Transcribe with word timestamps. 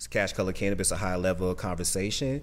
It's 0.00 0.06
Cash 0.06 0.32
Color 0.32 0.54
Cannabis, 0.54 0.90
a 0.92 0.96
high 0.96 1.16
level 1.16 1.50
of 1.50 1.58
conversation. 1.58 2.40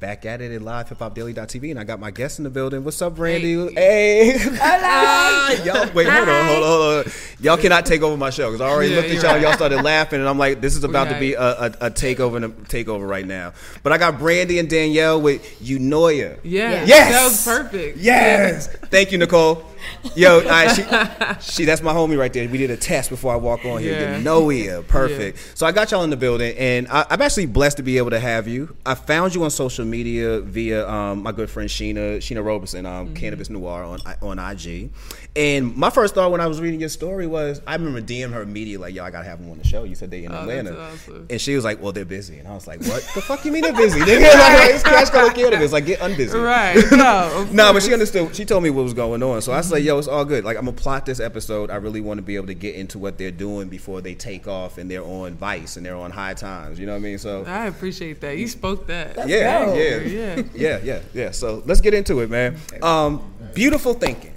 Back 0.00 0.24
at 0.24 0.40
it 0.40 0.50
at 0.52 0.62
live 0.62 0.88
hip 0.88 1.00
hop 1.00 1.14
daily.tv, 1.14 1.70
and 1.70 1.78
I 1.78 1.84
got 1.84 2.00
my 2.00 2.10
guest 2.10 2.38
in 2.38 2.44
the 2.44 2.50
building. 2.50 2.82
What's 2.82 3.02
up, 3.02 3.14
Brandy? 3.16 3.74
Hey. 3.74 4.38
y'all, 5.66 5.92
wait, 5.92 6.08
hold 6.08 6.28
on, 6.30 6.46
hold 6.46 6.62
on, 6.62 6.64
hold 6.64 7.06
on. 7.06 7.12
Y'all 7.40 7.58
cannot 7.58 7.84
take 7.84 8.00
over 8.00 8.16
my 8.16 8.30
show 8.30 8.46
because 8.50 8.62
I 8.62 8.70
already 8.70 8.92
Yeah, 8.92 8.96
looked 9.00 9.10
at 9.10 9.22
y'all. 9.22 9.32
right. 9.32 9.42
Y'all 9.42 9.52
started 9.52 9.82
laughing, 9.82 10.20
and 10.20 10.28
I'm 10.30 10.38
like, 10.38 10.62
this 10.62 10.76
is 10.76 10.82
about 10.82 11.10
to 11.10 11.20
be 11.20 11.34
a, 11.34 11.42
a, 11.42 11.66
a 11.66 11.90
takeover 11.90 12.36
and 12.36 12.46
a 12.46 12.48
takeover 12.48 13.06
right 13.06 13.26
now. 13.26 13.52
But 13.82 13.92
I 13.92 13.98
got 13.98 14.18
Brandy 14.18 14.58
and 14.58 14.70
Danielle 14.70 15.20
with 15.20 15.42
Unoia. 15.60 16.38
Yeah. 16.42 16.86
Yes. 16.86 17.10
That 17.12 17.24
was 17.24 17.44
perfect. 17.60 17.98
Yes. 17.98 18.68
Thank 18.68 19.12
you, 19.12 19.18
Nicole. 19.18 19.62
Yo, 20.14 20.42
right, 20.44 21.38
she, 21.40 21.52
she, 21.52 21.64
that's 21.64 21.82
my 21.82 21.92
homie 21.92 22.18
right 22.18 22.32
there. 22.32 22.48
We 22.48 22.58
did 22.58 22.70
a 22.70 22.76
test 22.76 23.10
before 23.10 23.32
I 23.32 23.36
walk 23.36 23.64
on 23.64 23.80
here. 23.80 23.92
Yeah. 23.92 23.98
Yeah. 24.18 24.22
Noia. 24.22 24.86
Perfect. 24.86 25.52
So 25.56 25.66
I 25.66 25.72
got 25.72 25.90
y'all 25.90 26.02
in 26.02 26.10
the 26.10 26.16
building, 26.16 26.56
and 26.56 26.88
I, 26.88 27.04
I'm 27.10 27.20
actually 27.22 27.46
blessed 27.46 27.76
to 27.78 27.82
be 27.82 27.98
able 27.98 28.10
to 28.10 28.20
have 28.20 28.48
you. 28.48 28.74
I 28.86 28.94
found 28.94 29.34
you 29.34 29.44
on 29.44 29.50
social 29.50 29.84
media 29.84 30.40
via 30.40 30.88
um, 30.88 31.22
my 31.22 31.32
good 31.32 31.50
friend 31.50 31.68
Sheena, 31.68 32.18
Sheena 32.18 32.44
Roberson, 32.44 32.86
um, 32.86 32.98
Mm-hmm. 33.08 33.14
Cannabis 33.14 33.50
Noir 33.50 33.84
on 33.84 34.00
on 34.22 34.38
IG. 34.38 34.90
And 35.38 35.76
my 35.76 35.88
first 35.88 36.16
thought 36.16 36.32
when 36.32 36.40
I 36.40 36.48
was 36.48 36.60
reading 36.60 36.80
your 36.80 36.88
story 36.88 37.28
was, 37.28 37.62
I 37.64 37.74
remember 37.76 38.02
DMing 38.02 38.32
her 38.32 38.42
immediately, 38.42 38.88
like, 38.88 38.94
yo, 38.96 39.04
I 39.04 39.12
got 39.12 39.22
to 39.22 39.28
have 39.28 39.38
them 39.40 39.48
on 39.52 39.58
the 39.58 39.64
show. 39.64 39.84
You 39.84 39.94
said 39.94 40.10
they 40.10 40.24
in 40.24 40.32
Oh, 40.32 40.40
Atlanta. 40.40 40.76
awesome. 40.76 41.28
And 41.30 41.40
she 41.40 41.54
was 41.54 41.62
like, 41.62 41.80
well, 41.80 41.92
they're 41.92 42.04
busy. 42.04 42.38
And 42.40 42.48
I 42.48 42.54
was 42.54 42.66
like, 42.66 42.80
what 42.80 43.08
the 43.14 43.20
fuck 43.20 43.44
you 43.44 43.52
mean 43.52 43.62
they're 43.62 43.72
busy? 43.72 44.00
Nigga, 44.00 44.22
like, 44.34 44.70
it's 44.74 44.82
Cash 44.82 45.10
Color 45.10 45.30
Cannabis. 45.30 45.70
Like, 45.70 45.86
get 45.86 46.00
unbusy. 46.00 46.34
Right. 46.44 46.84
No. 46.98 47.46
No, 47.52 47.72
but 47.72 47.84
she 47.84 47.92
understood. 47.92 48.34
She 48.34 48.44
told 48.44 48.64
me 48.64 48.70
what 48.70 48.82
was 48.82 48.94
going 48.94 49.22
on. 49.22 49.40
So 49.40 49.52
I 49.52 49.60
said, 49.60 49.74
like, 49.74 49.84
yo, 49.84 49.96
it's 49.98 50.08
all 50.08 50.24
good. 50.24 50.42
Like, 50.44 50.56
I'm 50.56 50.66
to 50.66 50.72
plot 50.72 51.06
this 51.06 51.20
episode. 51.20 51.70
I 51.70 51.76
really 51.76 52.00
want 52.00 52.18
to 52.18 52.22
be 52.22 52.34
able 52.34 52.48
to 52.48 52.54
get 52.54 52.74
into 52.74 52.98
what 52.98 53.16
they're 53.16 53.30
doing 53.30 53.68
before 53.68 54.00
they 54.00 54.14
take 54.16 54.48
off 54.48 54.76
and 54.78 54.90
they're 54.90 55.04
on 55.04 55.34
Vice 55.34 55.76
and 55.76 55.86
they're 55.86 55.94
on 55.94 56.10
High 56.10 56.34
Times. 56.34 56.80
You 56.80 56.86
know 56.86 56.92
what 56.92 56.98
I 56.98 57.02
mean? 57.02 57.18
So, 57.18 57.44
I 57.46 57.66
appreciate 57.66 58.20
that. 58.22 58.36
You 58.38 58.48
spoke 58.48 58.88
that. 58.88 59.28
yeah, 59.28 59.72
yeah, 59.72 59.96
Yeah. 60.00 60.42
yeah, 60.54 60.80
yeah, 60.82 61.00
yeah. 61.14 61.30
So 61.30 61.62
let's 61.64 61.80
get 61.80 61.94
into 61.94 62.18
it, 62.20 62.28
man. 62.30 62.56
Um, 62.82 63.22
beautiful 63.54 63.94
thinking. 63.94 64.32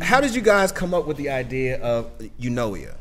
How 0.00 0.20
did 0.20 0.34
you 0.34 0.40
guys 0.40 0.72
come 0.72 0.94
up 0.94 1.06
with 1.06 1.16
the 1.16 1.30
idea 1.30 1.80
of 1.82 2.10
Unoia? 2.40 2.94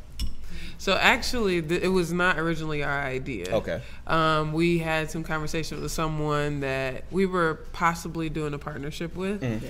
So 0.77 0.95
actually, 0.95 1.61
th- 1.61 1.81
it 1.83 1.87
was 1.89 2.11
not 2.11 2.39
originally 2.39 2.83
our 2.83 3.01
idea. 3.01 3.45
Okay. 3.51 3.81
Um, 4.07 4.51
we 4.51 4.79
had 4.79 5.11
some 5.11 5.23
conversation 5.23 5.79
with 5.81 5.91
someone 5.91 6.61
that 6.61 7.03
we 7.11 7.25
were 7.27 7.59
possibly 7.71 8.29
doing 8.29 8.53
a 8.53 8.57
partnership 8.57 9.15
with, 9.15 9.41
Mm-hmm. 9.41 9.67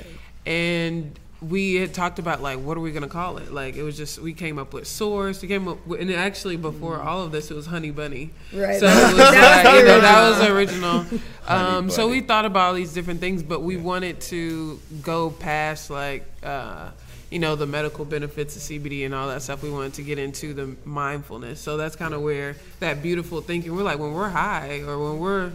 and 0.49 1.19
we 1.41 1.73
had 1.75 1.91
talked 1.91 2.19
about 2.19 2.39
like 2.43 2.59
what 2.59 2.77
are 2.77 2.81
we 2.81 2.91
gonna 2.91 3.07
call 3.09 3.37
it? 3.39 3.51
Like 3.51 3.75
it 3.75 3.81
was 3.83 3.97
just 3.97 4.19
we 4.19 4.31
came 4.31 4.57
up 4.59 4.73
with 4.73 4.87
source. 4.87 5.41
We 5.41 5.47
came 5.47 5.67
up 5.67 5.85
with, 5.87 5.99
and 5.99 6.11
actually 6.13 6.55
before 6.55 7.01
all 7.01 7.23
of 7.23 7.31
this, 7.31 7.49
it 7.51 7.55
was 7.55 7.65
Honey 7.65 7.89
Bunny. 7.91 8.29
Right. 8.53 8.79
So 8.79 8.85
it 8.89 8.89
was 8.89 9.17
That 9.17 9.63
was 9.63 9.65
like, 9.65 9.73
the 9.73 9.79
you 9.79 9.85
know, 9.85 10.01
that 10.01 10.51
original. 10.51 10.97
was 10.99 11.11
original. 11.11 11.19
Um, 11.47 11.89
so 11.89 12.07
we 12.07 12.21
thought 12.21 12.45
about 12.45 12.67
all 12.69 12.73
these 12.75 12.93
different 12.93 13.19
things, 13.19 13.43
but 13.43 13.61
we 13.61 13.75
wanted 13.75 14.21
to 14.21 14.79
go 15.01 15.31
past 15.31 15.89
like. 15.89 16.25
Uh, 16.41 16.91
you 17.31 17.39
know 17.39 17.55
the 17.55 17.65
medical 17.65 18.05
benefits 18.05 18.55
of 18.57 18.61
CBD 18.61 19.05
and 19.05 19.15
all 19.15 19.29
that 19.29 19.41
stuff. 19.41 19.63
We 19.63 19.71
wanted 19.71 19.93
to 19.95 20.01
get 20.03 20.19
into 20.19 20.53
the 20.53 20.75
mindfulness, 20.85 21.59
so 21.61 21.77
that's 21.77 21.95
kind 21.95 22.13
of 22.13 22.21
where 22.21 22.55
that 22.81 23.01
beautiful 23.01 23.41
thinking. 23.41 23.73
We're 23.75 23.83
like 23.83 23.99
when 23.99 24.13
we're 24.13 24.29
high 24.29 24.81
or 24.85 24.99
when 24.99 25.19
we're, 25.19 25.51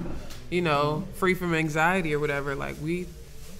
you 0.50 0.62
know, 0.62 1.04
free 1.16 1.34
from 1.34 1.54
anxiety 1.54 2.14
or 2.14 2.18
whatever. 2.18 2.54
Like 2.54 2.76
we 2.82 3.04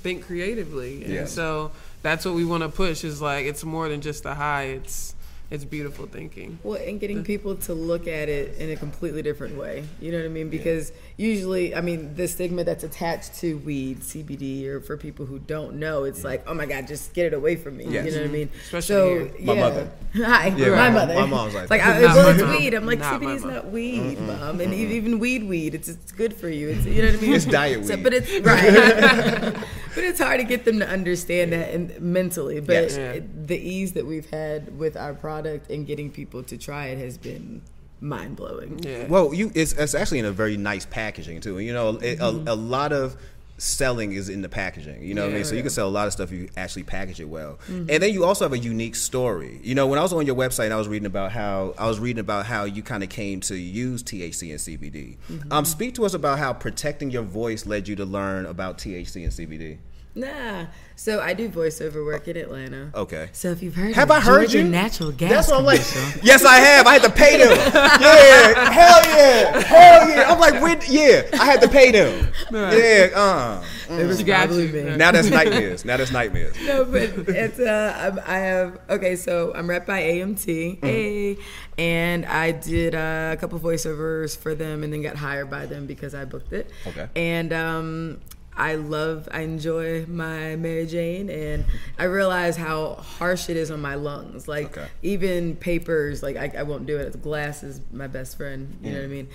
think 0.03 0.25
creatively, 0.25 1.05
and 1.05 1.13
Yes. 1.13 1.33
so 1.33 1.73
that's 2.03 2.25
what 2.25 2.35
we 2.35 2.45
want 2.45 2.63
to 2.63 2.69
push. 2.69 3.05
Is 3.05 3.21
like 3.21 3.47
it's 3.47 3.65
more 3.65 3.89
than 3.89 4.01
just 4.01 4.25
a 4.25 4.35
high. 4.35 4.65
It's 4.65 5.15
it's 5.51 5.65
beautiful 5.65 6.07
thinking. 6.07 6.59
Well, 6.65 6.81
and 6.81 6.99
getting 6.99 7.23
people 7.23 7.55
to 7.57 7.75
look 7.75 8.07
at 8.09 8.29
it 8.29 8.57
in 8.59 8.71
a 8.71 8.77
completely 8.77 9.23
different 9.23 9.57
way. 9.57 9.85
You 10.01 10.11
know 10.13 10.19
what 10.19 10.25
I 10.27 10.29
mean? 10.29 10.49
Because 10.51 10.93
usually, 11.17 11.75
I 11.75 11.81
mean, 11.81 12.15
the 12.17 12.27
stigma 12.27 12.65
that's 12.65 12.83
attached 12.83 13.35
to 13.41 13.59
weed, 13.59 14.01
CBD, 14.01 14.67
or 14.67 14.81
for 14.81 14.97
people 14.97 15.25
who 15.27 15.39
don't 15.39 15.77
know, 15.77 16.05
it's 16.05 16.25
like, 16.25 16.43
oh 16.49 16.55
my 16.55 16.67
God, 16.67 16.87
just 16.89 17.15
get 17.15 17.27
it 17.27 17.35
away 17.35 17.55
from 17.57 17.77
me. 17.77 17.85
Yes. 17.89 18.07
You 18.07 18.11
know 18.13 18.19
what 18.23 18.29
I 18.29 18.33
mean? 18.33 18.49
Mm-hmm. 18.49 18.59
Especially 18.77 18.87
so, 18.95 19.09
here. 19.19 19.47
My 19.47 19.53
yeah. 19.55 19.61
mother. 19.61 19.91
Hi, 20.17 20.47
Yeah, 20.49 20.69
my 20.71 20.77
my- 20.77 20.91
mother. 20.91 21.15
my 21.15 21.27
mom's 21.27 21.55
like 21.55 21.71
like. 21.71 21.83
I, 21.83 22.01
well, 22.01 22.29
it's 22.29 22.43
mom. 22.43 22.51
weed. 22.51 22.75
I'm 22.75 22.87
like, 22.87 22.99
Not 22.99 23.21
my 23.23 23.29
CBD's 23.37 23.45
not 23.45 23.71
weed, 23.71 24.19
mom, 24.21 24.61
and 24.61 24.73
e- 24.75 24.97
even 24.97 25.19
weed, 25.19 25.45
weed, 25.47 25.75
it's 25.75 25.89
it's 25.89 26.11
good 26.13 26.35
for 26.35 26.49
you. 26.49 26.71
It's 26.71 26.85
you 26.87 27.03
know 27.03 27.09
what 27.13 27.19
I 27.19 27.23
mean? 27.23 27.35
It's 27.35 27.45
diet 27.45 27.85
So- 27.87 27.95
weed. 27.97 28.03
but 28.03 28.15
it's 28.15 28.31
right. 28.47 29.65
but 29.97 30.05
it's 30.05 30.21
hard 30.21 30.39
to 30.39 30.45
get 30.45 30.67
them 30.67 30.79
to 30.79 30.89
understand 30.89 31.53
that 31.55 31.73
and 31.73 31.99
mentally. 32.01 32.61
But 32.61 32.75
Yes. 32.75 32.97
Yeah. 32.99 33.21
the 33.47 33.57
ease 33.57 33.93
that 33.95 34.07
we've 34.07 34.29
had 34.29 34.79
with 34.79 34.95
our 34.95 35.15
product 35.15 35.71
and 35.71 35.87
getting 35.87 36.11
people 36.11 36.43
to 36.45 36.59
try 36.59 36.89
it 36.89 36.99
has 36.99 37.17
been 37.17 37.63
mind 38.01 38.37
blowing. 38.37 38.79
Yeah. 38.83 39.07
Well, 39.07 39.33
you 39.33 39.51
it's, 39.55 39.73
it's 39.73 39.95
actually 39.95 40.19
in 40.19 40.27
a 40.27 40.33
very 40.33 40.59
nice 40.59 40.85
packaging 40.85 41.41
too. 41.41 41.59
You 41.61 41.73
know, 41.73 41.97
it, 41.97 42.19
a, 42.19 42.25
mm-hmm. 42.25 42.47
a 42.47 42.55
lot 42.55 42.93
of 42.93 43.17
selling 43.59 44.13
is 44.13 44.29
in 44.29 44.43
the 44.43 44.49
packaging. 44.49 45.03
You 45.03 45.15
know 45.15 45.23
what 45.23 45.31
I 45.31 45.35
mean? 45.35 45.45
So 45.45 45.55
you 45.55 45.63
can 45.63 45.71
sell 45.71 45.89
a 45.89 45.91
lot 45.91 46.07
of 46.07 46.13
stuff 46.13 46.31
if 46.31 46.39
you 46.39 46.49
actually 46.57 46.83
package 46.83 47.21
it 47.21 47.29
well. 47.29 47.59
And 47.69 48.03
then 48.03 48.13
you 48.13 48.25
also 48.25 48.45
have 48.45 48.53
a 48.53 48.59
unique 48.59 48.95
story. 48.95 49.61
You 49.63 49.75
know, 49.75 49.87
when 49.87 49.99
I 49.99 50.03
was 50.03 50.13
on 50.13 50.27
your 50.27 50.37
website, 50.37 50.67
and 50.67 50.75
I 50.75 50.77
was 50.77 50.89
reading 50.89 51.07
about 51.07 51.33
how 51.33 51.75
I 51.79 51.87
was 51.87 51.99
reading 51.99 52.21
about 52.21 52.47
how 52.47 52.65
you 52.65 52.83
kind 52.83 53.03
of 53.03 53.09
came 53.09 53.41
to 53.41 53.57
use 53.57 54.03
THC 54.03 54.51
and 54.51 54.59
CBD. 54.61 55.17
Um, 55.51 55.65
speak 55.65 55.95
to 55.95 56.05
us 56.05 56.15
about 56.15 56.39
how 56.39 56.53
protecting 56.53 57.11
your 57.11 57.23
voice 57.23 57.67
led 57.67 57.89
you 57.89 57.97
to 57.97 58.05
learn 58.05 58.47
about 58.47 58.79
THC 58.79 59.23
and 59.25 59.33
CBD. 59.33 59.79
Nah. 60.17 60.67
So 60.99 61.21
I 61.21 61.35
do 61.35 61.51
voiceover 61.51 62.07
work 62.07 62.27
in 62.27 62.39
Atlanta. 62.39 62.91
Okay. 62.95 63.29
So 63.33 63.51
if 63.51 63.63
you've 63.63 63.75
heard 63.75 63.95
Have 63.95 64.11
of 64.11 64.17
I 64.17 64.21
heard 64.21 64.41
Georgia 64.49 64.59
you? 64.63 64.65
natural 64.65 65.13
gas 65.13 65.31
That's 65.31 65.49
what 65.51 65.59
I'm 65.59 65.65
like. 65.67 65.87
commercial, 65.87 66.21
Yes, 66.25 66.43
I 66.43 66.55
have. 66.57 66.87
I 66.87 66.95
had 66.95 67.03
to 67.03 67.11
pay 67.11 67.37
them. 67.37 67.51
Yeah, 67.51 68.73
hell 68.73 69.03
yeah, 69.05 69.61
hell 69.61 70.09
yeah. 70.09 70.33
I'm 70.33 70.41
like, 70.41 70.63
when, 70.63 70.81
yeah, 70.89 71.23
I 71.35 71.45
had 71.45 71.61
to 71.61 71.69
pay 71.69 71.91
them. 71.91 72.29
Yeah, 72.51 73.11
uh. 73.15 73.63
it 73.91 74.07
was 74.07 74.17
She 74.19 74.25
got 74.25 74.47
probably 74.47 74.69
you. 74.69 74.73
me. 74.85 74.97
Now 74.97 75.13
that's 75.13 75.29
nightmares. 75.29 75.85
Now 75.85 75.99
that's 75.99 76.11
nightmares. 76.13 76.57
no, 76.65 76.87
but 76.87 77.03
it's 77.29 77.61
uh, 77.61 77.95
I'm, 77.99 78.19
I 78.27 78.39
have 78.39 78.81
okay. 78.89 79.17
So 79.17 79.53
I'm 79.55 79.69
rep 79.69 79.85
by 79.85 80.01
AMT, 80.01 80.79
hey, 80.83 81.37
and 81.77 82.25
I 82.25 82.53
did 82.53 82.95
uh, 82.95 83.33
a 83.35 83.37
couple 83.39 83.59
voiceovers 83.61 84.35
for 84.37 84.55
them, 84.55 84.83
and 84.83 84.91
then 84.95 85.03
got 85.03 85.17
hired 85.17 85.51
by 85.51 85.67
them 85.67 85.85
because 85.87 86.15
I 86.15 86.25
booked 86.25 86.55
it. 86.55 86.71
Okay. 86.87 87.07
And 87.15 87.53
um, 87.53 88.21
I 88.57 88.77
love, 88.77 89.29
I 89.31 89.41
enjoy 89.43 90.07
my 90.07 90.57
Mary 90.57 90.87
Jane, 90.87 91.29
and 91.29 91.65
I 91.99 92.05
realize 92.05 92.57
how 92.57 92.95
harsh 92.95 93.51
it 93.51 93.57
is 93.57 93.71
on 93.71 93.81
my 93.83 93.97
lungs. 93.97 94.49
Like 94.49 94.77
Okay. 94.79 94.89
even 95.03 95.57
papers, 95.57 96.23
like 96.23 96.37
I, 96.37 96.53
I 96.59 96.63
won't 96.63 96.87
do 96.87 96.97
it. 96.97 97.21
Glass 97.23 97.63
is 97.63 97.81
my 97.93 98.07
best 98.07 98.37
friend. 98.37 98.79
You 98.83 98.93
know 98.93 98.99
what 98.99 99.05
I 99.05 99.09
mean? 99.09 99.29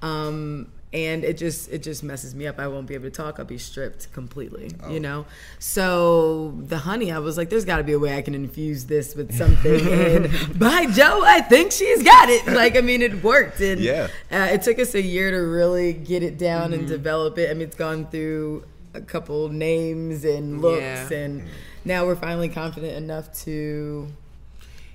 Um, 0.00 0.72
and 0.92 1.22
it 1.22 1.36
just 1.36 1.70
it 1.70 1.82
just 1.82 2.02
messes 2.02 2.34
me 2.34 2.46
up. 2.46 2.58
I 2.58 2.66
won't 2.68 2.86
be 2.86 2.94
able 2.94 3.04
to 3.04 3.10
talk. 3.10 3.38
I'll 3.38 3.44
be 3.44 3.58
stripped 3.58 4.12
completely. 4.12 4.70
You 4.90 5.00
know. 5.00 5.26
So 5.58 6.54
the 6.58 6.78
honey, 6.78 7.12
I 7.12 7.18
was 7.18 7.36
like, 7.36 7.50
there's 7.50 7.64
got 7.66 7.76
to 7.76 7.84
be 7.84 7.92
a 7.92 7.98
way 7.98 8.16
I 8.16 8.22
can 8.22 8.34
infuse 8.34 8.84
this 8.86 9.14
with 9.14 9.34
something. 9.36 9.86
and 9.86 10.58
by 10.58 10.86
Joe, 10.86 11.22
I 11.24 11.42
think 11.42 11.72
she's 11.72 12.02
got 12.02 12.30
it. 12.30 12.46
Like 12.46 12.76
I 12.76 12.80
mean, 12.80 13.02
it 13.02 13.22
worked. 13.22 13.60
And 13.60 13.80
Yeah. 13.80 14.08
uh, 14.32 14.48
it 14.52 14.62
took 14.62 14.78
us 14.78 14.94
a 14.94 15.02
year 15.02 15.30
to 15.30 15.36
really 15.38 15.92
get 15.92 16.22
it 16.22 16.38
down 16.38 16.72
and 16.72 16.86
develop 16.88 17.36
it. 17.38 17.50
I 17.50 17.54
mean, 17.54 17.68
it's 17.68 17.76
gone 17.76 18.06
through 18.06 18.64
a 18.94 19.00
couple 19.02 19.50
names 19.50 20.24
and 20.24 20.62
looks, 20.62 21.10
Yeah. 21.10 21.18
and 21.18 21.42
now 21.84 22.06
we're 22.06 22.16
finally 22.16 22.48
confident 22.48 22.94
enough 22.96 23.30
to. 23.44 24.08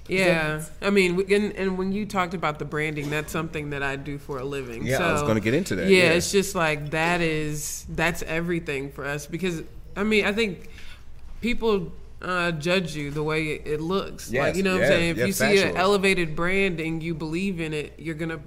Yeah, 0.08 0.64
I 0.81 0.90
mean, 0.90 1.31
and, 1.31 1.53
and 1.53 1.78
when 1.78 1.94
you 1.94 2.06
talked 2.06 2.34
about 2.34 2.59
the 2.59 2.66
branding, 2.66 3.09
that's 3.09 3.31
something 3.31 3.69
that 3.69 3.81
I 3.81 3.96
do 3.96 4.18
for 4.18 4.38
a 4.38 4.44
living. 4.44 4.86
Yeah, 4.86 4.97
I 4.97 5.14
was 5.14 5.22
gonna 5.22 5.40
get 5.40 5.53
into 5.53 5.75
that, 5.78 5.90
Yeah, 5.90 6.03
yeah. 6.03 6.09
it's 6.12 6.31
just 6.31 6.56
like 6.56 6.91
that 6.91 7.22
is 7.22 7.86
that's 7.90 8.22
everything 8.24 8.91
for 8.91 9.06
us 9.06 9.25
because 9.25 9.64
I 9.96 10.03
mean, 10.03 10.25
I 10.25 10.34
think 10.34 10.69
people 11.40 11.94
uh, 12.22 12.52
judge 12.52 12.96
you 12.96 13.12
the 13.12 13.24
way 13.24 13.47
it, 13.47 13.81
looks. 13.81 14.31
Yes, 14.31 14.41
like 14.41 14.56
you 14.56 14.64
know 14.64 14.74
what 14.74 14.84
I'm 14.84 14.88
saying. 14.88 15.18
If 15.18 15.28
you 15.28 15.34
see 15.34 15.62
an 15.62 15.78
elevated 15.78 16.35
brand 16.35 16.80
and 16.80 17.02
you 17.02 17.14
believe 17.14 17.59
in 17.59 17.74
it, 17.74 17.94
you're 17.97 18.16
gonna 18.16 18.40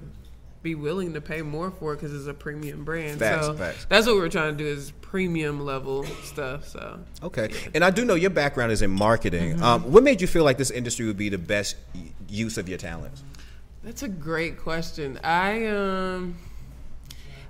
be 0.63 0.75
willing 0.75 1.13
to 1.13 1.21
pay 1.21 1.41
more 1.41 1.71
for 1.71 1.93
it 1.93 1.97
because 1.97 2.13
it's 2.13 2.27
a 2.27 2.33
premium 2.33 2.83
brand. 2.83 3.19
Facts, 3.19 3.45
so 3.45 3.53
facts. 3.53 3.85
that's 3.89 4.07
what 4.07 4.15
we're 4.15 4.29
trying 4.29 4.57
to 4.57 4.63
do 4.63 4.69
is 4.69 4.91
premium 5.01 5.61
level 5.61 6.03
stuff. 6.23 6.67
So 6.67 6.99
Okay. 7.23 7.49
And 7.73 7.83
I 7.83 7.89
do 7.89 8.03
know 8.03 8.15
your 8.15 8.29
background 8.29 8.71
is 8.71 8.81
in 8.81 8.91
marketing. 8.91 9.55
Mm-hmm. 9.55 9.63
Um, 9.63 9.91
what 9.91 10.03
made 10.03 10.21
you 10.21 10.27
feel 10.27 10.43
like 10.43 10.57
this 10.57 10.71
industry 10.71 11.05
would 11.05 11.17
be 11.17 11.29
the 11.29 11.37
best 11.37 11.75
use 12.27 12.57
of 12.57 12.67
your 12.67 12.77
talents? 12.77 13.23
That's 13.83 14.03
a 14.03 14.09
great 14.09 14.59
question. 14.59 15.19
I 15.23 15.67
um 15.67 16.37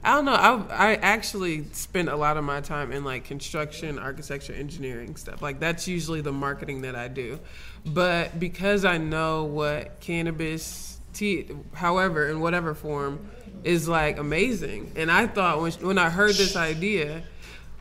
I 0.03 0.15
don't 0.15 0.25
know. 0.25 0.33
I 0.33 0.91
I 0.91 0.95
actually 0.95 1.65
spend 1.71 2.09
a 2.09 2.15
lot 2.15 2.37
of 2.37 2.43
my 2.43 2.61
time 2.61 2.91
in 2.91 3.03
like 3.03 3.23
construction, 3.23 3.97
architecture, 3.97 4.53
engineering 4.53 5.15
stuff. 5.15 5.41
Like 5.41 5.59
that's 5.59 5.87
usually 5.87 6.21
the 6.21 6.31
marketing 6.31 6.83
that 6.83 6.95
I 6.95 7.07
do. 7.07 7.39
But 7.85 8.39
because 8.39 8.85
I 8.85 8.97
know 8.97 9.45
what 9.45 9.99
cannabis 9.99 10.86
tea 11.17 11.49
however 11.73 12.29
in 12.29 12.39
whatever 12.39 12.73
form 12.73 13.29
is 13.63 13.87
like 13.87 14.17
amazing. 14.17 14.91
And 14.95 15.11
I 15.11 15.27
thought 15.27 15.61
when 15.61 15.71
when 15.73 15.97
I 15.97 16.09
heard 16.09 16.35
this 16.35 16.55
idea 16.55 17.23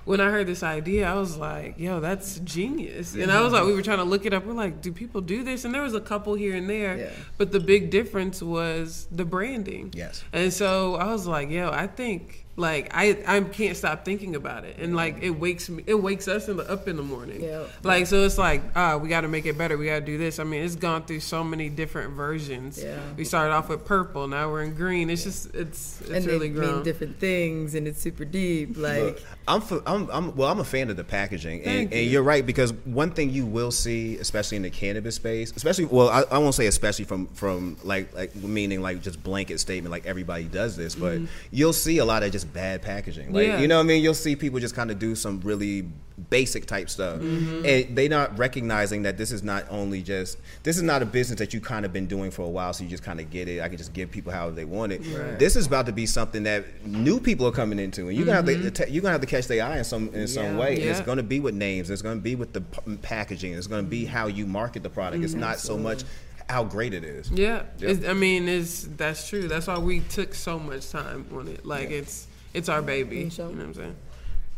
when 0.07 0.21
I 0.21 0.31
heard 0.31 0.47
this 0.47 0.63
idea, 0.63 1.11
I 1.11 1.15
was 1.15 1.37
like, 1.37 1.81
yo, 1.81 1.99
that's 1.99 2.39
genius. 2.39 3.15
And 3.15 3.31
I 3.31 3.41
was 3.41 3.53
like, 3.53 3.65
we 3.65 3.75
were 3.75 3.83
trying 3.83 3.99
to 3.99 4.05
look 4.05 4.25
it 4.25 4.33
up. 4.33 4.47
We're 4.47 4.55
like, 4.55 4.81
do 4.81 4.93
people 4.93 5.21
do 5.21 5.43
this? 5.43 5.65
And 5.65 5.75
there 5.75 5.83
was 5.83 5.95
a 5.95 6.01
couple 6.01 6.35
here 6.35 6.55
and 6.55 6.71
there. 6.71 6.97
Yeah. 6.97 7.11
But 7.39 7.51
the 7.51 7.59
big 7.59 7.91
difference 7.91 8.41
was 8.41 9.09
the 9.11 9.25
branding. 9.25 9.93
Yes. 9.97 10.23
And 10.33 10.53
so 10.53 10.95
I 10.95 11.07
was 11.07 11.27
like, 11.27 11.51
yo, 11.51 11.71
I 11.71 11.89
think 11.89 12.46
like 12.57 12.91
I 12.95 13.19
I 13.27 13.41
can't 13.41 13.77
stop 13.77 14.05
thinking 14.05 14.35
about 14.35 14.65
it, 14.65 14.77
and 14.79 14.97
like 14.97 15.23
it 15.23 15.31
wakes 15.31 15.69
me, 15.69 15.85
it 15.87 15.95
wakes 15.95 16.27
us 16.27 16.49
in 16.49 16.57
the, 16.57 16.71
up 16.71 16.89
in 16.89 16.97
the 16.97 17.03
morning. 17.03 17.43
Yeah. 17.43 17.65
Like 17.83 18.07
so, 18.07 18.25
it's 18.25 18.39
like 18.39 18.63
ah, 18.75 18.97
we 18.97 19.09
got 19.09 19.23
to 19.23 19.29
make 19.29 19.45
it 19.45 19.59
better. 19.59 19.77
We 19.77 19.87
got 19.87 20.01
to 20.01 20.01
do 20.07 20.17
this. 20.17 20.39
I 20.39 20.45
mean, 20.45 20.63
it's 20.63 20.75
gone 20.77 21.05
through 21.05 21.21
so 21.21 21.45
many 21.45 21.69
different 21.69 22.15
versions. 22.15 22.83
Yeah. 22.83 22.99
We 23.17 23.25
started 23.25 23.53
off 23.53 23.69
with 23.69 23.85
purple, 23.85 24.27
now 24.27 24.51
we're 24.51 24.63
in 24.63 24.75
green. 24.75 25.11
It's 25.11 25.25
just 25.25 25.55
it's 25.55 26.01
it's 26.01 26.11
and 26.11 26.27
really 26.27 26.49
they 26.49 26.55
grown. 26.55 26.75
mean 26.77 26.83
different 26.83 27.19
things, 27.21 27.75
and 27.75 27.87
it's 27.87 28.01
super 28.01 28.25
deep. 28.25 28.77
Like 28.79 29.03
Look, 29.03 29.23
I'm, 29.49 29.61
f- 29.63 29.83
I'm, 29.87 30.11
I'm, 30.11 30.35
well, 30.35 30.51
I'm 30.51 30.59
a 30.59 30.65
fan 30.65 30.91
of 30.91 30.97
the 30.97 31.05
packaging, 31.05 31.57
and, 31.59 31.65
Thank 31.65 31.93
and 31.93 32.01
you. 32.01 32.09
you're 32.09 32.23
right 32.23 32.45
because 32.45 32.73
one 32.85 33.11
thing 33.11 33.31
you 33.31 33.45
will 33.47 33.71
see, 33.71 34.17
especially 34.17 34.57
in 34.57 34.63
the 34.63 34.71
cannabis 34.71 35.15
space, 35.17 35.53
especially, 35.55 35.85
well, 35.85 36.09
I, 36.09 36.23
I 36.31 36.39
won't 36.39 36.55
say 36.55 36.67
especially 36.67 37.05
from 37.05 37.27
from 37.29 37.77
like 37.85 38.15
like 38.15 38.35
meaning 38.35 38.81
like 38.81 39.03
just 39.03 39.23
blanket 39.23 39.61
statement 39.61 39.91
like 39.91 40.07
everybody 40.07 40.45
does 40.45 40.75
this, 40.77 40.95
but 40.95 41.21
you'll 41.51 41.73
see 41.75 41.99
a 41.99 42.05
lot 42.05 42.23
of 42.23 42.33
just 42.33 42.46
bad 42.53 42.83
packaging. 42.83 43.33
Like 43.33 43.47
Yeah. 43.47 43.61
you 43.61 43.69
know 43.69 43.77
what 43.77 43.85
I 43.85 43.87
mean? 43.87 44.03
You'll 44.03 44.15
see 44.15 44.37
people 44.37 44.61
just 44.61 44.75
kind 44.75 44.91
of 44.91 44.99
do 44.99 45.15
some 45.15 45.41
really 45.41 45.89
basic 46.31 46.65
type 46.65 46.89
stuff, 46.89 47.21
mm-hmm. 47.21 47.67
and 47.67 47.97
they 47.97 48.09
not 48.09 48.39
recognizing 48.39 49.03
that 49.03 49.19
this 49.19 49.31
is 49.31 49.43
not 49.43 49.65
only 49.69 50.03
just 50.03 50.39
this 50.63 50.77
is 50.77 50.83
not 50.83 51.03
a 51.03 51.07
business 51.07 51.39
that 51.39 51.53
you 51.53 51.61
kind 51.61 51.85
of 51.85 51.93
been 51.93 52.07
doing 52.07 52.31
for 52.31 52.43
a 52.43 52.49
while, 52.49 52.73
so 52.73 52.85
you 52.85 52.91
just 52.91 53.03
kind 53.03 53.21
of 53.21 53.31
get 53.31 53.49
it. 53.49 53.61
I 53.61 53.69
can 53.69 53.77
just 53.77 53.93
give 53.93 54.11
people 54.11 54.33
how 54.33 54.51
they 54.51 54.65
want 54.65 54.93
it. 54.93 55.07
Right. 55.07 55.39
This 55.39 55.57
is 55.57 55.67
about 55.67 55.87
to 55.87 55.93
be 55.93 56.07
something 56.07 56.43
that 56.45 56.87
new 56.87 57.21
people 57.21 57.47
are 57.47 57.53
coming 57.53 57.79
into, 57.79 58.09
and 58.09 58.17
you're 58.17 58.27
gonna 58.27 58.37
have 58.37 58.47
to 58.47 58.55
mm-hmm. 58.55 58.93
you're 58.93 59.03
gonna 59.03 59.13
have 59.13 59.21
to 59.21 59.27
catch 59.27 59.47
their 59.47 59.65
eye 59.65 59.79
in 59.79 59.85
some 59.85 60.09
in 60.15 60.27
some 60.27 60.57
way. 60.57 60.77
And 60.77 60.85
It's 60.85 61.01
gonna 61.01 61.23
be 61.23 61.41
with 61.41 61.55
names. 61.55 61.91
It's 61.91 62.03
gonna 62.03 62.21
be 62.21 62.35
with 62.35 62.53
the 62.53 62.63
p- 62.63 62.97
packaging. 63.03 63.53
It's 63.53 63.67
gonna 63.67 63.83
be 63.83 64.03
mm-hmm. 64.03 64.13
how 64.13 64.27
you 64.27 64.47
market 64.47 64.83
the 64.83 64.91
product. 64.91 65.23
It's 65.23 65.35
not 65.35 65.59
so 65.59 65.77
much 65.77 66.05
how 66.49 66.65
great 66.65 66.95
it 66.95 67.05
is. 67.05 67.31
Yeah, 67.31 67.63
Yep. 67.79 68.05
I 68.07 68.13
mean, 68.13 68.49
it's 68.49 68.85
that's 68.97 69.29
true. 69.29 69.49
That's 69.49 69.67
why 69.67 69.79
we 69.79 70.01
took 70.01 70.35
so 70.35 70.59
much 70.59 70.91
time 70.91 71.27
on 71.33 71.49
it. 71.49 71.67
Like 71.67 71.91
it's 71.91 72.27
it's 72.57 72.69
our 72.69 72.83
baby. 72.83 73.17
You 73.19 73.23
You 73.25 73.31
know 73.39 73.51
what 73.51 73.61
I'm 73.61 73.75
saying? 73.75 73.97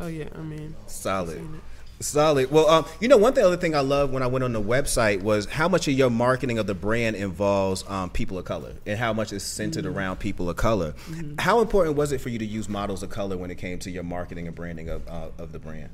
Oh 0.00 0.06
yeah, 0.06 0.28
I 0.34 0.38
mean, 0.38 0.76
Solid. 0.86 1.42
Solid. 2.00 2.52
Well, 2.52 2.68
um, 2.68 2.86
you 3.00 3.08
know, 3.08 3.16
one 3.16 3.32
thing, 3.32 3.44
other 3.44 3.56
thing 3.56 3.74
I 3.74 3.80
love 3.80 4.12
when 4.12 4.22
I 4.22 4.28
went 4.28 4.44
on 4.44 4.52
the 4.52 4.62
website 4.62 5.20
was 5.20 5.46
how 5.46 5.68
much 5.68 5.88
of 5.88 5.94
your 5.94 6.10
marketing 6.10 6.58
of 6.58 6.68
the 6.68 6.74
brand 6.74 7.16
involves 7.16 7.84
um, 7.88 8.10
people 8.10 8.38
of 8.38 8.44
color 8.44 8.74
and 8.86 8.96
how 8.96 9.12
much 9.12 9.32
is 9.32 9.42
centered 9.42 9.84
around 9.84 10.18
people 10.18 10.48
of 10.48 10.54
color. 10.54 10.94
How 11.40 11.60
important 11.60 11.96
was 11.96 12.12
it 12.12 12.20
for 12.20 12.28
you 12.28 12.38
to 12.38 12.46
use 12.46 12.68
models 12.68 13.02
of 13.02 13.10
color 13.10 13.36
when 13.36 13.50
it 13.50 13.56
came 13.56 13.80
to 13.80 13.90
your 13.90 14.04
marketing 14.04 14.46
and 14.46 14.54
branding 14.54 14.88
of, 14.88 15.08
uh, 15.08 15.30
of 15.38 15.50
the 15.50 15.58
brand? 15.58 15.90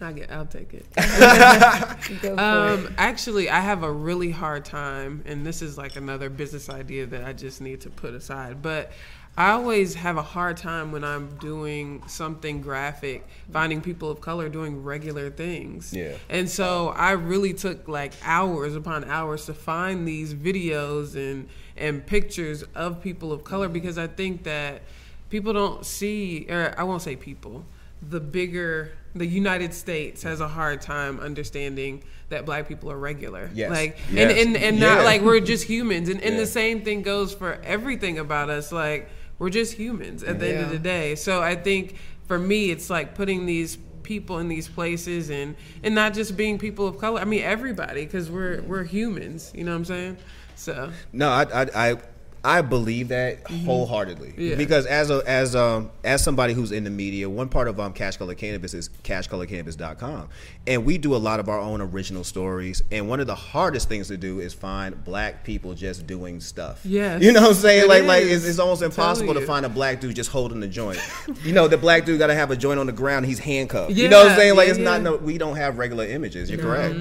I 0.00 0.12
get, 0.12 0.32
I'll 0.32 0.46
take 0.46 0.72
it. 0.74 0.86
go 2.22 2.34
for 2.34 2.34
it. 2.34 2.38
Um, 2.38 2.94
actually, 2.96 3.50
I 3.50 3.60
have 3.60 3.82
a 3.82 3.92
really 3.92 4.30
hard 4.30 4.64
time, 4.64 5.22
and 5.26 5.46
this 5.46 5.62
is 5.62 5.76
like 5.76 5.96
another 5.96 6.30
business 6.30 6.70
idea 6.70 7.06
that 7.06 7.24
I 7.24 7.32
just 7.32 7.60
need 7.60 7.82
to 7.82 7.90
put 7.90 8.14
aside. 8.14 8.62
But 8.62 8.92
I 9.36 9.52
always 9.52 9.94
have 9.94 10.16
a 10.16 10.22
hard 10.22 10.56
time 10.56 10.92
when 10.92 11.04
I'm 11.04 11.36
doing 11.36 12.02
something 12.06 12.60
graphic, 12.60 13.26
finding 13.50 13.80
people 13.80 14.10
of 14.10 14.20
color 14.20 14.48
doing 14.48 14.82
regular 14.82 15.30
things. 15.30 15.94
Yeah. 15.94 16.16
And 16.28 16.48
so 16.48 16.88
I 16.88 17.12
really 17.12 17.54
took 17.54 17.88
like 17.88 18.12
hours 18.22 18.74
upon 18.74 19.04
hours 19.04 19.46
to 19.46 19.54
find 19.54 20.06
these 20.06 20.34
videos 20.34 21.14
and 21.14 21.48
and 21.76 22.04
pictures 22.04 22.64
of 22.74 23.00
people 23.00 23.32
of 23.32 23.44
color 23.44 23.66
mm-hmm. 23.66 23.74
because 23.74 23.96
I 23.96 24.08
think 24.08 24.42
that 24.42 24.82
people 25.30 25.52
don't 25.52 25.86
see, 25.86 26.46
or 26.50 26.74
I 26.76 26.82
won't 26.82 27.02
say 27.02 27.16
people, 27.16 27.64
the 28.08 28.20
bigger 28.20 28.92
the 29.14 29.26
United 29.26 29.74
States 29.74 30.22
has 30.22 30.40
a 30.40 30.46
hard 30.46 30.80
time 30.80 31.18
understanding 31.18 32.04
that 32.28 32.46
black 32.46 32.68
people 32.68 32.92
are 32.92 32.96
regular. 32.98 33.50
Yes. 33.52 33.70
Like 33.70 33.98
Yes. 34.12 34.30
and, 34.30 34.54
and, 34.54 34.56
and 34.56 34.78
Yeah. 34.78 34.94
not 34.94 35.04
like 35.04 35.20
we're 35.22 35.40
just 35.40 35.64
humans. 35.64 36.08
And, 36.08 36.20
and 36.22 36.34
Yeah. 36.34 36.40
the 36.40 36.46
same 36.46 36.82
thing 36.82 37.02
goes 37.02 37.34
for 37.34 37.58
everything 37.64 38.18
about 38.20 38.50
us. 38.50 38.70
Like 38.70 39.08
we're 39.40 39.50
just 39.50 39.72
humans 39.72 40.22
at 40.22 40.38
the 40.38 40.48
end 40.54 40.64
of 40.64 40.70
the 40.70 40.78
day. 40.78 41.16
So 41.16 41.42
I 41.42 41.56
think 41.56 41.96
for 42.28 42.38
me 42.38 42.70
it's 42.70 42.88
like 42.88 43.16
putting 43.16 43.46
these 43.46 43.78
people 44.04 44.38
in 44.38 44.46
these 44.48 44.68
places 44.68 45.28
and 45.30 45.56
and 45.82 45.94
not 45.94 46.14
just 46.14 46.36
being 46.36 46.56
people 46.58 46.86
of 46.86 46.98
color. 46.98 47.20
I 47.20 47.24
mean 47.24 47.42
everybody 47.42 48.04
because 48.04 48.30
we're 48.30 48.62
we're 48.62 48.84
humans, 48.84 49.50
you 49.56 49.64
know 49.64 49.72
what 49.72 49.78
I'm 49.78 49.84
saying? 49.86 50.16
So 50.54 50.92
No, 51.12 51.30
I 51.30 51.42
I 51.52 51.66
I, 51.90 51.96
I 52.42 52.62
believe 52.62 53.08
that 53.08 53.46
wholeheartedly 53.50 54.34
Yeah. 54.38 54.54
because 54.54 54.86
as 54.86 55.10
a 55.10 55.22
as 55.26 55.54
um 55.54 55.90
as 56.04 56.22
somebody 56.24 56.54
who's 56.54 56.72
in 56.72 56.84
the 56.84 56.90
media, 56.90 57.28
one 57.28 57.48
part 57.48 57.68
of 57.68 57.78
um 57.78 57.92
Cash 57.92 58.16
Color 58.16 58.34
Cannabis 58.34 58.72
is 58.74 58.88
cashcolorcannabis.com, 59.04 60.28
and 60.66 60.84
we 60.84 60.98
do 60.98 61.14
a 61.14 61.18
lot 61.18 61.40
of 61.40 61.48
our 61.48 61.58
own 61.58 61.80
original 61.80 62.24
stories. 62.24 62.82
And 62.90 63.08
one 63.08 63.20
of 63.20 63.26
the 63.26 63.34
hardest 63.34 63.88
things 63.88 64.08
to 64.08 64.16
do 64.16 64.40
is 64.40 64.54
find 64.54 65.04
black 65.04 65.44
people 65.44 65.74
just 65.74 66.06
doing 66.06 66.40
stuff. 66.40 66.80
Yes. 66.84 67.22
you 67.22 67.32
know 67.32 67.42
what 67.42 67.48
I'm 67.50 67.54
saying? 67.54 67.84
It 67.84 67.88
like 67.88 68.04
like 68.04 68.24
it's, 68.24 68.44
it's 68.44 68.58
almost 68.58 68.82
impossible 68.82 69.34
to 69.34 69.44
find 69.46 69.66
a 69.66 69.68
black 69.68 70.00
dude 70.00 70.16
just 70.16 70.30
holding 70.30 70.60
the 70.60 70.68
joint. 70.68 70.98
you 71.44 71.52
know, 71.52 71.68
the 71.68 71.78
black 71.78 72.04
dude 72.04 72.18
got 72.18 72.28
to 72.28 72.34
have 72.34 72.50
a 72.50 72.56
joint 72.56 72.78
on 72.80 72.86
the 72.86 72.92
ground. 72.92 73.26
He's 73.26 73.38
handcuffed. 73.38 73.92
you 73.92 74.08
know 74.08 74.22
what 74.22 74.32
I'm 74.32 74.36
saying? 74.38 74.56
Like 74.56 74.66
yeah, 74.66 74.72
it's 74.74 74.80
not 74.80 75.02
no. 75.02 75.16
We 75.16 75.38
don't 75.38 75.56
have 75.56 75.78
regular 75.78 76.06
images. 76.06 76.50
You're 76.50 76.60
correct. 76.60 76.94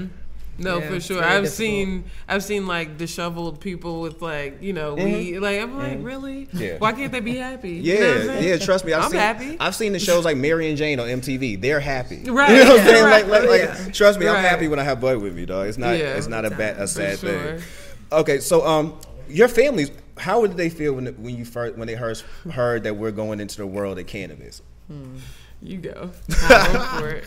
No, 0.59 0.79
Yeah, 0.79 0.89
for 0.89 1.00
sure. 1.00 1.23
I've 1.23 1.44
difficult. 1.44 1.53
seen 1.53 2.03
I've 2.27 2.44
seen 2.44 2.67
like 2.67 2.97
disheveled 2.97 3.59
people 3.59 4.01
with 4.01 4.21
like 4.21 4.61
you 4.61 4.73
know 4.73 4.94
we 4.95 5.39
like 5.39 5.59
I'm 5.59 5.77
like 5.77 5.97
really 6.01 6.45
Mm-hmm. 6.47 6.57
Yeah. 6.57 6.77
why 6.79 6.91
can't 6.94 7.11
they 7.11 7.19
be 7.19 7.38
happy? 7.38 7.71
Yeah, 7.73 7.94
You 7.94 8.00
know 8.00 8.07
what 8.09 8.17
I'm 8.21 8.25
saying? 8.27 8.47
yeah. 8.47 8.57
Trust 8.65 8.85
me, 8.85 8.94
I've 8.94 9.03
I'm 9.06 9.11
seen, 9.11 9.19
happy. 9.19 9.57
I've 9.59 9.75
seen 9.75 9.94
the 9.94 10.00
shows 10.00 10.25
like 10.25 10.38
Mary 10.38 10.69
and 10.69 10.77
Jane 10.77 11.00
on 11.00 11.07
MTV. 11.07 11.59
They're 11.61 11.79
happy. 11.79 12.23
Right, 12.29 12.50
You 12.51 12.63
know 12.63 12.71
what 12.71 12.79
I'm 12.81 12.85
saying? 12.88 13.03
right, 13.06 13.27
Like, 13.27 13.41
like, 13.44 13.50
like, 13.69 13.79
yeah. 13.85 13.91
trust 13.91 14.19
me, 14.19 14.27
I'm 14.27 14.44
happy 14.44 14.67
when 14.67 14.79
I 14.79 14.83
have 14.83 15.00
Bud 15.01 15.17
with 15.21 15.35
me, 15.35 15.45
dog. 15.45 15.67
It's 15.67 15.77
not, 15.77 15.97
Yeah. 15.97 16.15
it's 16.15 16.27
not 16.27 16.45
a 16.45 16.50
bad, 16.51 16.77
a 16.77 16.88
sad 16.88 17.19
sure. 17.19 17.57
thing. 17.57 17.61
Okay, 18.11 18.39
so 18.39 18.65
um, 18.65 19.00
your 19.27 19.47
families, 19.47 19.91
how 20.17 20.45
did 20.45 20.57
they 20.57 20.69
feel 20.69 20.94
when 20.94 21.06
when 21.21 21.35
you 21.38 21.45
first 21.45 21.77
when 21.77 21.88
they 21.88 21.94
heard 21.95 22.19
heard 22.51 22.83
that 22.83 22.95
we're 22.95 23.11
going 23.11 23.39
into 23.39 23.57
the 23.57 23.67
world 23.67 24.00
of 24.00 24.07
cannabis? 24.07 24.61
You 25.61 25.77
go. 25.77 26.11
Go 26.50 26.79
for 27.00 27.09
it. 27.09 27.25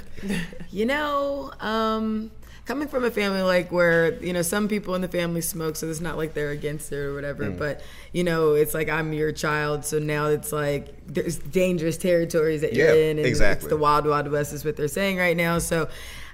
You 0.70 0.86
know, 0.86 1.52
um, 1.60 2.30
coming 2.64 2.86
from 2.86 3.04
a 3.04 3.10
family 3.10 3.42
like 3.42 3.72
where 3.72 4.14
you 4.22 4.32
know 4.32 4.42
some 4.42 4.68
people 4.68 4.94
in 4.94 5.00
the 5.00 5.08
family 5.08 5.40
smoke, 5.40 5.76
so 5.76 5.88
it's 5.88 6.00
not 6.00 6.16
like 6.16 6.34
they're 6.34 6.50
against 6.50 6.92
it 6.92 6.96
or 6.96 7.14
whatever. 7.14 7.44
Mm. 7.44 7.58
But 7.58 7.82
you 8.12 8.24
know, 8.24 8.52
it's 8.54 8.74
like 8.74 8.88
I'm 8.88 9.12
your 9.12 9.32
child, 9.32 9.84
so 9.84 9.98
now 9.98 10.26
it's 10.26 10.52
like 10.52 10.94
there's 11.06 11.38
dangerous 11.38 11.96
territories 11.96 12.60
that 12.60 12.72
you're 12.74 12.94
Yeah, 12.94 13.10
in, 13.10 13.18
and 13.18 13.26
exactly. 13.26 13.66
it's 13.66 13.70
the 13.70 13.76
wild, 13.76 14.06
wild 14.06 14.30
west 14.30 14.52
is 14.52 14.64
what 14.64 14.76
they're 14.76 14.88
saying 14.88 15.18
right 15.18 15.36
now. 15.36 15.58
So, 15.58 15.88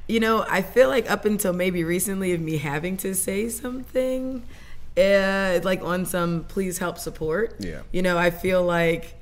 you 0.07 0.21
know, 0.21 0.45
I 0.49 0.63
feel 0.63 0.89
like 0.89 1.11
up 1.11 1.25
until 1.25 1.53
maybe 1.53 1.85
recently 1.85 2.33
of 2.33 2.41
me 2.41 2.59
having 2.59 2.97
to 2.99 3.15
say 3.15 3.49
something, 3.49 4.43
uh, 4.97 5.61
like 5.63 5.83
on 5.83 6.05
some 6.07 6.45
please 6.45 6.79
help 6.79 6.99
support. 6.99 7.57
Yeah. 7.59 7.83
You 7.93 8.03
know, 8.03 8.19
I 8.19 8.31
feel 8.31 8.63
like 8.63 9.15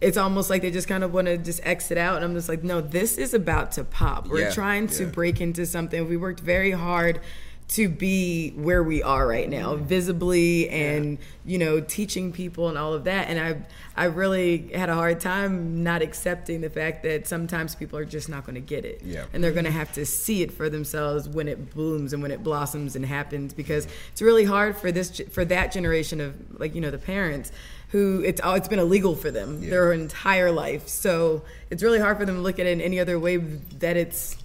it's 0.00 0.16
almost 0.16 0.48
like 0.48 0.62
they 0.62 0.70
just 0.70 0.88
kind 0.88 1.04
of 1.04 1.12
want 1.12 1.26
to 1.26 1.36
just 1.36 1.60
exit 1.62 1.98
out 1.98 2.16
and 2.16 2.24
i'm 2.24 2.34
just 2.34 2.48
like 2.48 2.64
no 2.64 2.80
this 2.80 3.18
is 3.18 3.34
about 3.34 3.72
to 3.72 3.84
pop. 3.84 4.28
We're 4.28 4.40
Yeah, 4.40 4.50
trying 4.50 4.86
to 4.88 5.04
yeah. 5.04 5.10
break 5.10 5.40
into 5.40 5.66
something. 5.66 6.08
We 6.08 6.16
worked 6.16 6.40
very 6.40 6.70
hard 6.70 7.20
to 7.68 7.88
be 7.88 8.50
where 8.56 8.82
we 8.82 9.00
are 9.00 9.28
right 9.28 9.48
now 9.48 9.74
mm-hmm. 9.74 9.84
visibly 9.84 10.68
and 10.70 11.18
you 11.44 11.56
know 11.56 11.80
teaching 11.80 12.32
people 12.32 12.68
and 12.68 12.76
all 12.76 12.92
of 12.94 13.04
that. 13.04 13.28
And 13.28 13.38
i 13.38 14.02
i 14.02 14.06
really 14.06 14.72
had 14.74 14.88
a 14.88 14.94
hard 14.94 15.20
time 15.20 15.84
not 15.84 16.02
accepting 16.02 16.62
the 16.62 16.70
fact 16.70 17.04
that 17.04 17.28
sometimes 17.28 17.76
people 17.76 17.96
are 17.96 18.04
just 18.04 18.28
not 18.28 18.44
going 18.44 18.56
to 18.56 18.60
get 18.60 18.84
it. 18.84 19.02
Yeah. 19.04 19.24
and 19.32 19.42
they're 19.44 19.52
going 19.52 19.66
to 19.66 19.70
have 19.70 19.92
to 19.92 20.04
see 20.04 20.42
it 20.42 20.50
for 20.50 20.68
themselves 20.68 21.28
when 21.28 21.46
it 21.46 21.72
blooms 21.72 22.12
and 22.12 22.22
when 22.22 22.32
it 22.32 22.42
blossoms 22.42 22.96
and 22.96 23.06
happens 23.06 23.54
because 23.54 23.86
it's 24.10 24.22
really 24.22 24.44
hard 24.44 24.76
for 24.76 24.90
this 24.90 25.20
for 25.30 25.44
that 25.44 25.70
generation 25.70 26.20
of 26.20 26.34
like 26.58 26.74
you 26.74 26.80
know 26.80 26.90
the 26.90 26.98
parents 26.98 27.52
who 27.90 28.22
it's 28.24 28.40
oh, 28.44 28.54
it's 28.54 28.68
been 28.68 28.78
illegal 28.78 29.14
for 29.16 29.30
them 29.30 29.62
Yeah. 29.62 29.70
their 29.70 29.92
entire 29.92 30.50
life 30.50 30.88
so 30.88 31.42
it's 31.70 31.82
really 31.82 31.98
hard 31.98 32.18
for 32.18 32.24
them 32.24 32.36
to 32.36 32.40
look 32.42 32.58
at 32.58 32.66
it 32.66 32.70
in 32.72 32.80
any 32.80 33.00
other 33.00 33.18
way 33.18 33.36
that 33.36 33.96
it's 33.96 34.36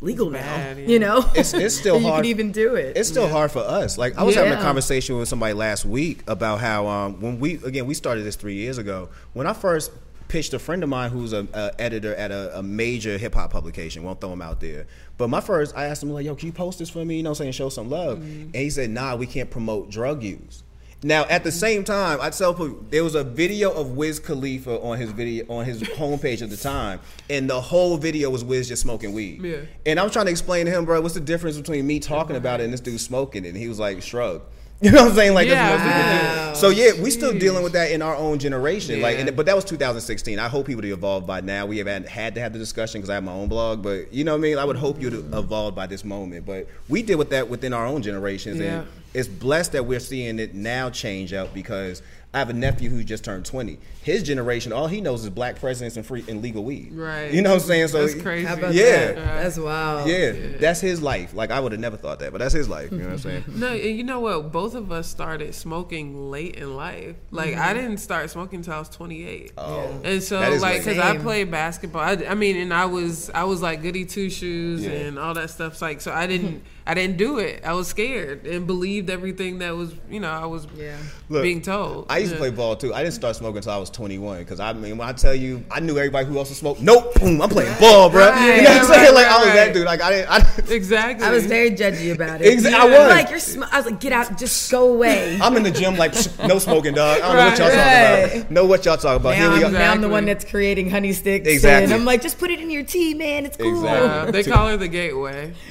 legal 0.00 0.28
now 0.30 0.40
bad, 0.40 0.78
yeah. 0.78 0.86
you 0.86 0.98
know 0.98 1.18
It's- 1.18 1.54
it's 1.54 1.74
still 1.82 1.94
That 1.96 2.00
you 2.02 2.08
hard. 2.08 2.22
can 2.24 2.30
even 2.30 2.52
do 2.52 2.74
it 2.74 2.96
It's 2.96 3.08
still 3.08 3.28
hard 3.28 3.50
for 3.50 3.60
us. 3.60 3.96
Like 3.96 4.16
I 4.18 4.22
was 4.24 4.34
having 4.34 4.52
a 4.52 4.60
conversation 4.60 5.16
with 5.18 5.28
somebody 5.28 5.54
last 5.54 5.84
week 5.84 6.22
about 6.26 6.60
how 6.60 6.86
um, 6.86 7.20
when 7.20 7.40
we 7.40 7.54
again 7.64 7.86
we 7.86 7.94
started 7.94 8.22
this 8.22 8.36
three 8.36 8.54
years 8.56 8.76
ago. 8.78 9.08
When 9.32 9.46
I 9.46 9.52
first 9.54 9.90
pitched 10.28 10.52
a 10.54 10.58
friend 10.58 10.82
of 10.82 10.88
mine 10.88 11.08
who's 11.10 11.32
a, 11.32 11.46
a 11.54 11.80
editor 11.80 12.12
at 12.16 12.30
a, 12.32 12.58
a 12.58 12.62
major 12.62 13.16
hip 13.16 13.32
hop 13.34 13.50
publication. 13.52 14.02
Won't 14.02 14.20
throw 14.20 14.32
him 14.32 14.42
out 14.42 14.60
there. 14.60 14.86
But 15.18 15.28
my 15.28 15.40
first, 15.40 15.76
I 15.76 15.84
asked 15.86 16.02
him 16.02 16.10
like, 16.10 16.26
"Yo, 16.26 16.34
can 16.34 16.46
you 16.46 16.52
post 16.52 16.80
this 16.80 16.90
for 16.90 17.04
me?" 17.04 17.18
You 17.18 17.22
know, 17.22 17.30
what 17.30 17.38
I'm 17.38 17.44
saying 17.44 17.52
show 17.52 17.68
some 17.68 17.88
love. 17.88 18.18
And 18.20 18.54
he 18.54 18.68
said, 18.70 18.90
"Nah, 18.90 19.14
we 19.16 19.26
can't 19.26 19.48
promote 19.50 19.88
drug 19.88 20.22
use." 20.24 20.64
Now, 21.06 21.24
at 21.26 21.44
the 21.44 21.52
same 21.52 21.84
time, 21.84 22.18
I 22.20 22.30
tell 22.30 22.52
people 22.52 22.84
there 22.90 23.04
was 23.04 23.14
a 23.14 23.22
video 23.22 23.70
of 23.70 23.92
Wiz 23.92 24.18
Khalifa 24.18 24.80
on 24.80 24.98
his 24.98 25.12
video 25.12 25.44
on 25.48 25.64
his 25.64 25.80
homepage 25.80 26.42
at 26.42 26.50
the 26.50 26.56
time, 26.56 26.98
and 27.30 27.48
the 27.48 27.60
whole 27.60 27.96
video 27.96 28.28
was 28.28 28.42
Wiz 28.42 28.66
just 28.66 28.82
smoking 28.82 29.12
weed. 29.12 29.40
Yeah. 29.40 29.58
And 29.86 30.00
I'm 30.00 30.10
trying 30.10 30.24
to 30.24 30.32
explain 30.32 30.66
to 30.66 30.72
him, 30.72 30.84
bro, 30.84 31.00
what's 31.00 31.14
the 31.14 31.20
difference 31.20 31.56
between 31.56 31.86
me 31.86 32.00
talking 32.00 32.34
about 32.34 32.60
it 32.60 32.64
and 32.64 32.72
this 32.72 32.80
dude 32.80 33.00
smoking 33.00 33.44
it? 33.44 33.50
And 33.50 33.56
he 33.56 33.68
was 33.68 33.78
like, 33.78 34.02
shrug. 34.02 34.42
You 34.82 34.90
know 34.90 35.04
what 35.04 35.10
I'm 35.12 35.16
saying? 35.16 35.34
Like 35.34 35.48
Yeah, 35.48 35.76
that's 35.76 35.82
what 35.82 35.88
most 35.88 36.26
people 36.26 36.46
wow. 36.46 36.52
So 36.54 36.68
yeah, 36.68 37.02
we 37.02 37.10
still 37.10 37.38
dealing 37.38 37.62
with 37.62 37.72
that 37.72 37.90
in 37.90 38.02
our 38.02 38.14
own 38.14 38.38
generation. 38.38 39.00
Like, 39.00 39.18
and, 39.18 39.34
but 39.36 39.46
that 39.46 39.56
was 39.56 39.64
2016. 39.64 40.38
I 40.38 40.48
hope 40.48 40.66
people 40.66 40.82
to 40.82 40.92
evolve 40.92 41.26
by 41.26 41.40
now. 41.40 41.64
We 41.66 41.78
have 41.78 41.86
had, 41.86 42.06
had 42.06 42.34
to 42.34 42.40
have 42.40 42.52
the 42.52 42.58
discussion 42.58 43.00
because 43.00 43.10
I 43.10 43.14
have 43.14 43.24
my 43.24 43.32
own 43.32 43.48
blog. 43.48 43.82
But 43.82 44.12
you 44.12 44.24
know 44.24 44.32
what 44.32 44.38
I 44.38 44.40
mean? 44.42 44.58
I 44.58 44.64
would 44.64 44.76
hope 44.76 45.00
you 45.00 45.08
to 45.10 45.18
evolve 45.38 45.74
by 45.74 45.86
this 45.86 46.04
moment. 46.04 46.44
But 46.46 46.68
we 46.88 47.02
deal 47.02 47.18
with 47.18 47.30
that 47.30 47.48
within 47.48 47.72
our 47.72 47.86
own 47.86 48.02
generations, 48.02 48.58
Yeah. 48.58 48.80
and 48.80 48.88
it's 49.14 49.28
blessed 49.28 49.72
that 49.72 49.86
we're 49.86 50.00
seeing 50.00 50.38
it 50.38 50.54
now 50.54 50.90
change 50.90 51.32
up 51.32 51.52
because. 51.54 52.02
I 52.36 52.40
have 52.40 52.50
a 52.50 52.52
nephew 52.52 52.90
who 52.90 53.02
just 53.02 53.24
turned 53.24 53.46
20. 53.46 53.78
His 54.02 54.22
generation, 54.22 54.70
all 54.70 54.88
he 54.88 55.00
knows 55.00 55.24
is 55.24 55.30
black 55.30 55.58
presidents 55.58 55.96
and 55.96 56.04
free 56.04 56.22
and 56.28 56.42
legal 56.42 56.64
weed. 56.64 56.92
Right. 56.92 57.32
You 57.32 57.40
know 57.40 57.48
what 57.48 57.62
I'm 57.62 57.66
saying? 57.66 57.88
So 57.88 58.06
That's 58.06 58.20
crazy. 58.20 58.46
How 58.46 58.56
about 58.56 58.74
Yeah. 58.74 59.12
that? 59.12 59.14
That's 59.14 59.58
wild. 59.58 60.06
Yeah, 60.06 60.32
that's 60.60 60.78
his 60.82 61.00
life. 61.00 61.32
Like 61.32 61.50
I 61.50 61.58
would 61.60 61.72
have 61.72 61.80
never 61.80 61.96
thought 61.96 62.18
that, 62.18 62.32
but 62.32 62.38
that's 62.38 62.52
his 62.52 62.68
life. 62.68 62.92
You 62.92 62.98
know 62.98 63.04
what 63.04 63.12
I'm 63.12 63.18
saying? 63.20 63.44
No, 63.54 63.68
and 63.68 63.96
you 63.96 64.04
know 64.04 64.20
what? 64.20 64.52
Both 64.52 64.74
of 64.74 64.92
us 64.92 65.08
started 65.08 65.54
smoking 65.54 66.30
late 66.30 66.56
in 66.56 66.76
life. 66.76 67.16
Like 67.30 67.54
I 67.54 67.68
mm-hmm. 67.72 67.78
didn't 67.78 67.98
start 68.00 68.28
smoking 68.28 68.58
until 68.58 68.74
I 68.74 68.80
was 68.80 68.90
28. 68.90 69.52
Oh, 69.56 69.98
And 70.04 70.22
so, 70.22 70.38
That 70.38 70.52
is 70.52 70.60
like, 70.60 70.84
because 70.84 70.98
I 70.98 71.16
played 71.16 71.50
basketball, 71.50 72.02
I, 72.02 72.18
I 72.28 72.34
mean, 72.34 72.58
and 72.58 72.74
I 72.74 72.84
was, 72.84 73.30
I 73.30 73.44
was 73.44 73.62
like 73.62 73.80
goody 73.80 74.04
two 74.04 74.28
shoes 74.28 74.84
Yeah. 74.84 74.90
and 74.90 75.18
all 75.18 75.32
that 75.32 75.48
stuff. 75.48 75.80
Like, 75.80 76.02
so 76.02 76.12
I 76.12 76.26
didn't, 76.26 76.62
I 76.88 76.94
didn't 76.94 77.16
do 77.16 77.38
it. 77.38 77.64
I 77.64 77.72
was 77.72 77.88
scared 77.88 78.46
and 78.46 78.64
believed 78.64 79.10
everything 79.10 79.58
that 79.58 79.74
was, 79.74 79.92
you 80.08 80.20
know, 80.20 80.30
I 80.30 80.46
was 80.46 80.68
Yeah. 80.76 80.96
Look, 81.28 81.42
being 81.42 81.60
told. 81.60 82.06
I 82.08 82.18
used 82.18 82.32
to 82.32 82.38
play 82.38 82.50
ball 82.50 82.76
too. 82.76 82.94
I 82.94 83.02
didn't 83.02 83.14
start 83.14 83.34
smoking 83.34 83.56
until 83.56 83.72
I 83.72 83.76
was 83.78 83.90
21. 83.90 84.38
Because 84.38 84.60
I 84.60 84.72
mean, 84.72 84.96
when 84.96 85.08
I 85.08 85.12
tell 85.12 85.34
you, 85.34 85.64
I 85.68 85.80
knew 85.80 85.98
everybody 85.98 86.26
who 86.26 86.38
else 86.38 86.48
was 86.50 86.58
smoke. 86.58 86.80
Nope, 86.80 87.14
boom, 87.14 87.42
I'm 87.42 87.48
playing 87.48 87.76
ball, 87.80 88.08
bro. 88.08 88.28
Right, 88.28 88.56
you 88.58 88.62
know 88.62 88.70
what 88.70 88.82
I'm 88.82 88.88
right, 88.90 88.96
saying? 89.00 89.14
like 89.14 89.26
right, 89.26 89.34
I 89.34 89.44
was 89.44 89.54
that 89.54 89.74
dude. 89.74 89.84
Like 89.84 90.00
I 90.02 90.10
didn't. 90.10 90.30
I, 90.30 90.72
Exactly. 90.72 91.26
I 91.26 91.30
was 91.32 91.46
very 91.46 91.70
judgy 91.72 92.14
about 92.14 92.40
it. 92.40 92.56
Exa- 92.58 92.72
I 92.72 92.84
was. 92.84 93.08
like 93.08 93.30
you're. 93.30 93.38
Sm- 93.40 93.64
I 93.72 93.76
was 93.78 93.86
like, 93.86 93.98
get 94.00 94.12
out, 94.12 94.38
just 94.38 94.70
go 94.70 94.92
away. 94.94 95.38
I'm 95.42 95.56
in 95.56 95.62
the 95.64 95.70
gym 95.72 95.96
like 95.96 96.14
no 96.46 96.58
smoking, 96.60 96.94
dog. 96.94 97.20
I 97.20 97.26
don't 97.26 97.36
know 97.36 97.44
what 97.50 97.58
y'all 97.58 97.68
right. 97.68 98.22
talking 98.22 98.40
about. 98.42 98.50
Know 98.52 98.64
what 98.66 98.84
y'all 98.84 98.96
talking 98.96 99.16
about? 99.16 99.30
now, 99.30 99.56
Here 99.56 99.66
I'm, 99.66 99.72
go. 99.72 99.78
now 99.78 99.92
I'm 99.92 100.00
the 100.00 100.08
one 100.08 100.24
that's 100.24 100.44
creating 100.44 100.90
honey 100.90 101.12
sticks. 101.12 101.48
Exactly. 101.48 101.84
And 101.84 101.92
I'm 101.94 102.04
like, 102.04 102.22
just 102.22 102.38
put 102.38 102.50
it 102.50 102.60
in 102.60 102.70
your 102.70 102.84
tea, 102.84 103.14
man. 103.14 103.46
It's 103.46 103.56
cool. 103.56 103.74
Exactly. 103.76 104.28
Uh, 104.28 104.30
they 104.30 104.44
call 104.44 104.68
her 104.68 104.76
the 104.76 104.88
gateway 104.88 105.52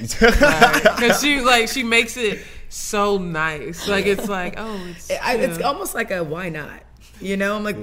because 1.06 1.22
she 1.22 1.40
like 1.40 1.68
she 1.68 1.82
makes 1.82 2.16
it 2.16 2.42
so 2.68 3.18
nice. 3.18 3.88
Like 3.88 4.06
it's 4.06 4.28
like 4.28 4.54
oh, 4.56 4.80
it's, 4.90 5.10
I, 5.10 5.34
it's 5.36 5.60
almost 5.60 5.94
like 5.94 6.10
a 6.10 6.22
why 6.22 6.48
not? 6.48 6.80
You 7.20 7.36
know, 7.36 7.56
I'm 7.56 7.64
like, 7.64 7.76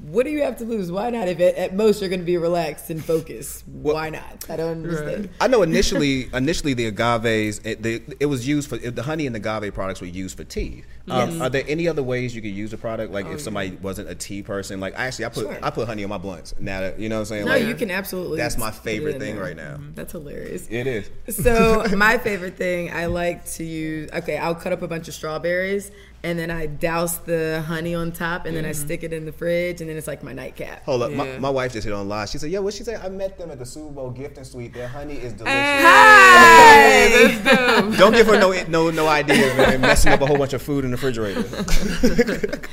what 0.00 0.24
do 0.24 0.30
you 0.30 0.42
have 0.42 0.56
to 0.58 0.64
lose? 0.64 0.90
Why 0.90 1.10
not? 1.10 1.28
If 1.28 1.40
it, 1.40 1.56
at 1.56 1.74
most 1.74 2.00
you're 2.00 2.08
going 2.08 2.20
to 2.20 2.26
be 2.26 2.36
relaxed 2.36 2.90
and 2.90 3.04
focused, 3.04 3.66
why 3.66 4.10
not? 4.10 4.46
I 4.48 4.56
don't 4.56 4.84
understand. 4.84 5.30
I 5.40 5.48
know 5.48 5.62
initially, 5.62 6.28
initially 6.34 6.74
the 6.74 6.86
agaves, 6.86 7.60
it, 7.64 7.82
the, 7.82 8.02
it 8.20 8.26
was 8.26 8.46
used 8.46 8.68
for 8.68 8.76
the 8.78 9.02
honey 9.02 9.26
and 9.26 9.34
the 9.34 9.38
agave 9.40 9.74
products 9.74 10.00
were 10.00 10.06
used 10.06 10.36
for 10.36 10.44
tea. 10.44 10.84
Um, 11.10 11.40
Are 11.40 11.48
there 11.48 11.64
any 11.66 11.88
other 11.88 12.02
ways 12.02 12.34
you 12.34 12.42
could 12.42 12.52
use 12.52 12.72
a 12.72 12.78
product? 12.78 13.12
Like 13.12 13.26
if 13.26 13.40
somebody 13.40 13.70
wasn't 13.70 14.08
a 14.08 14.14
tea 14.14 14.42
person, 14.42 14.80
like 14.80 14.94
actually, 14.96 15.24
I 15.24 15.28
put 15.30 15.48
Sure. 15.48 15.58
I 15.62 15.70
put 15.70 15.86
honey 15.86 16.04
on 16.04 16.10
my 16.10 16.18
blunts. 16.18 16.54
Now 16.58 16.80
that 16.80 16.98
you 16.98 17.08
know 17.08 17.16
what 17.16 17.20
I'm 17.20 17.26
saying. 17.26 17.44
No, 17.46 17.52
like, 17.52 17.66
you 17.66 17.74
can 17.74 17.90
absolutely. 17.90 18.38
That's 18.38 18.58
my 18.58 18.70
favorite 18.70 19.14
in 19.14 19.20
thing 19.20 19.34
there. 19.36 19.44
right 19.44 19.56
now. 19.56 19.78
That's 19.94 20.12
hilarious. 20.12 20.66
It 20.68 20.86
is. 20.86 21.10
So 21.28 21.84
my 21.96 22.18
favorite 22.18 22.56
thing, 22.56 22.92
I 22.92 23.06
like 23.06 23.46
to 23.52 23.64
use. 23.64 24.10
Okay, 24.12 24.36
I'll 24.36 24.54
cut 24.54 24.72
up 24.72 24.82
a 24.82 24.88
bunch 24.88 25.08
of 25.08 25.14
strawberries 25.14 25.90
and 26.28 26.38
then 26.38 26.50
I 26.50 26.66
douse 26.66 27.16
the 27.18 27.64
honey 27.66 27.94
on 27.94 28.12
top 28.12 28.44
and 28.44 28.54
then 28.54 28.66
I 28.66 28.72
mm-hmm. 28.72 28.84
stick 28.84 29.02
it 29.02 29.14
in 29.14 29.24
the 29.24 29.32
fridge 29.32 29.80
and 29.80 29.88
then 29.88 29.96
it's 29.96 30.06
like 30.06 30.22
my 30.22 30.34
nightcap. 30.34 30.84
Hold 30.84 31.02
up, 31.02 31.10
my, 31.12 31.26
Yeah. 31.26 31.38
my 31.38 31.48
wife 31.48 31.72
just 31.72 31.86
hit 31.86 31.94
on 31.94 32.06
live. 32.06 32.28
She 32.28 32.36
said, 32.36 32.50
"Yo, 32.50 32.60
what 32.60 32.74
she 32.74 32.84
say? 32.84 32.96
I 32.96 33.08
met 33.08 33.38
them 33.38 33.50
at 33.50 33.58
the 33.58 33.64
Super 33.64 33.92
Bowl 33.92 34.10
gifting 34.10 34.44
suite. 34.44 34.74
Their 34.74 34.88
honey 34.88 35.14
is 35.14 35.32
delicious. 35.32 35.54
Hey, 35.54 36.57
that's 36.78 37.44
dope. 37.44 37.96
Don't 37.98 38.12
give 38.12 38.26
her 38.26 38.38
no 38.38 38.52
no 38.68 38.90
no 38.90 39.06
ideas, 39.08 39.56
man. 39.56 39.80
Messing 39.80 40.12
up 40.12 40.20
a 40.20 40.26
whole 40.26 40.38
bunch 40.38 40.52
of 40.52 40.62
food 40.62 40.84
in 40.84 40.90
the 40.90 40.96
refrigerator. 40.96 41.42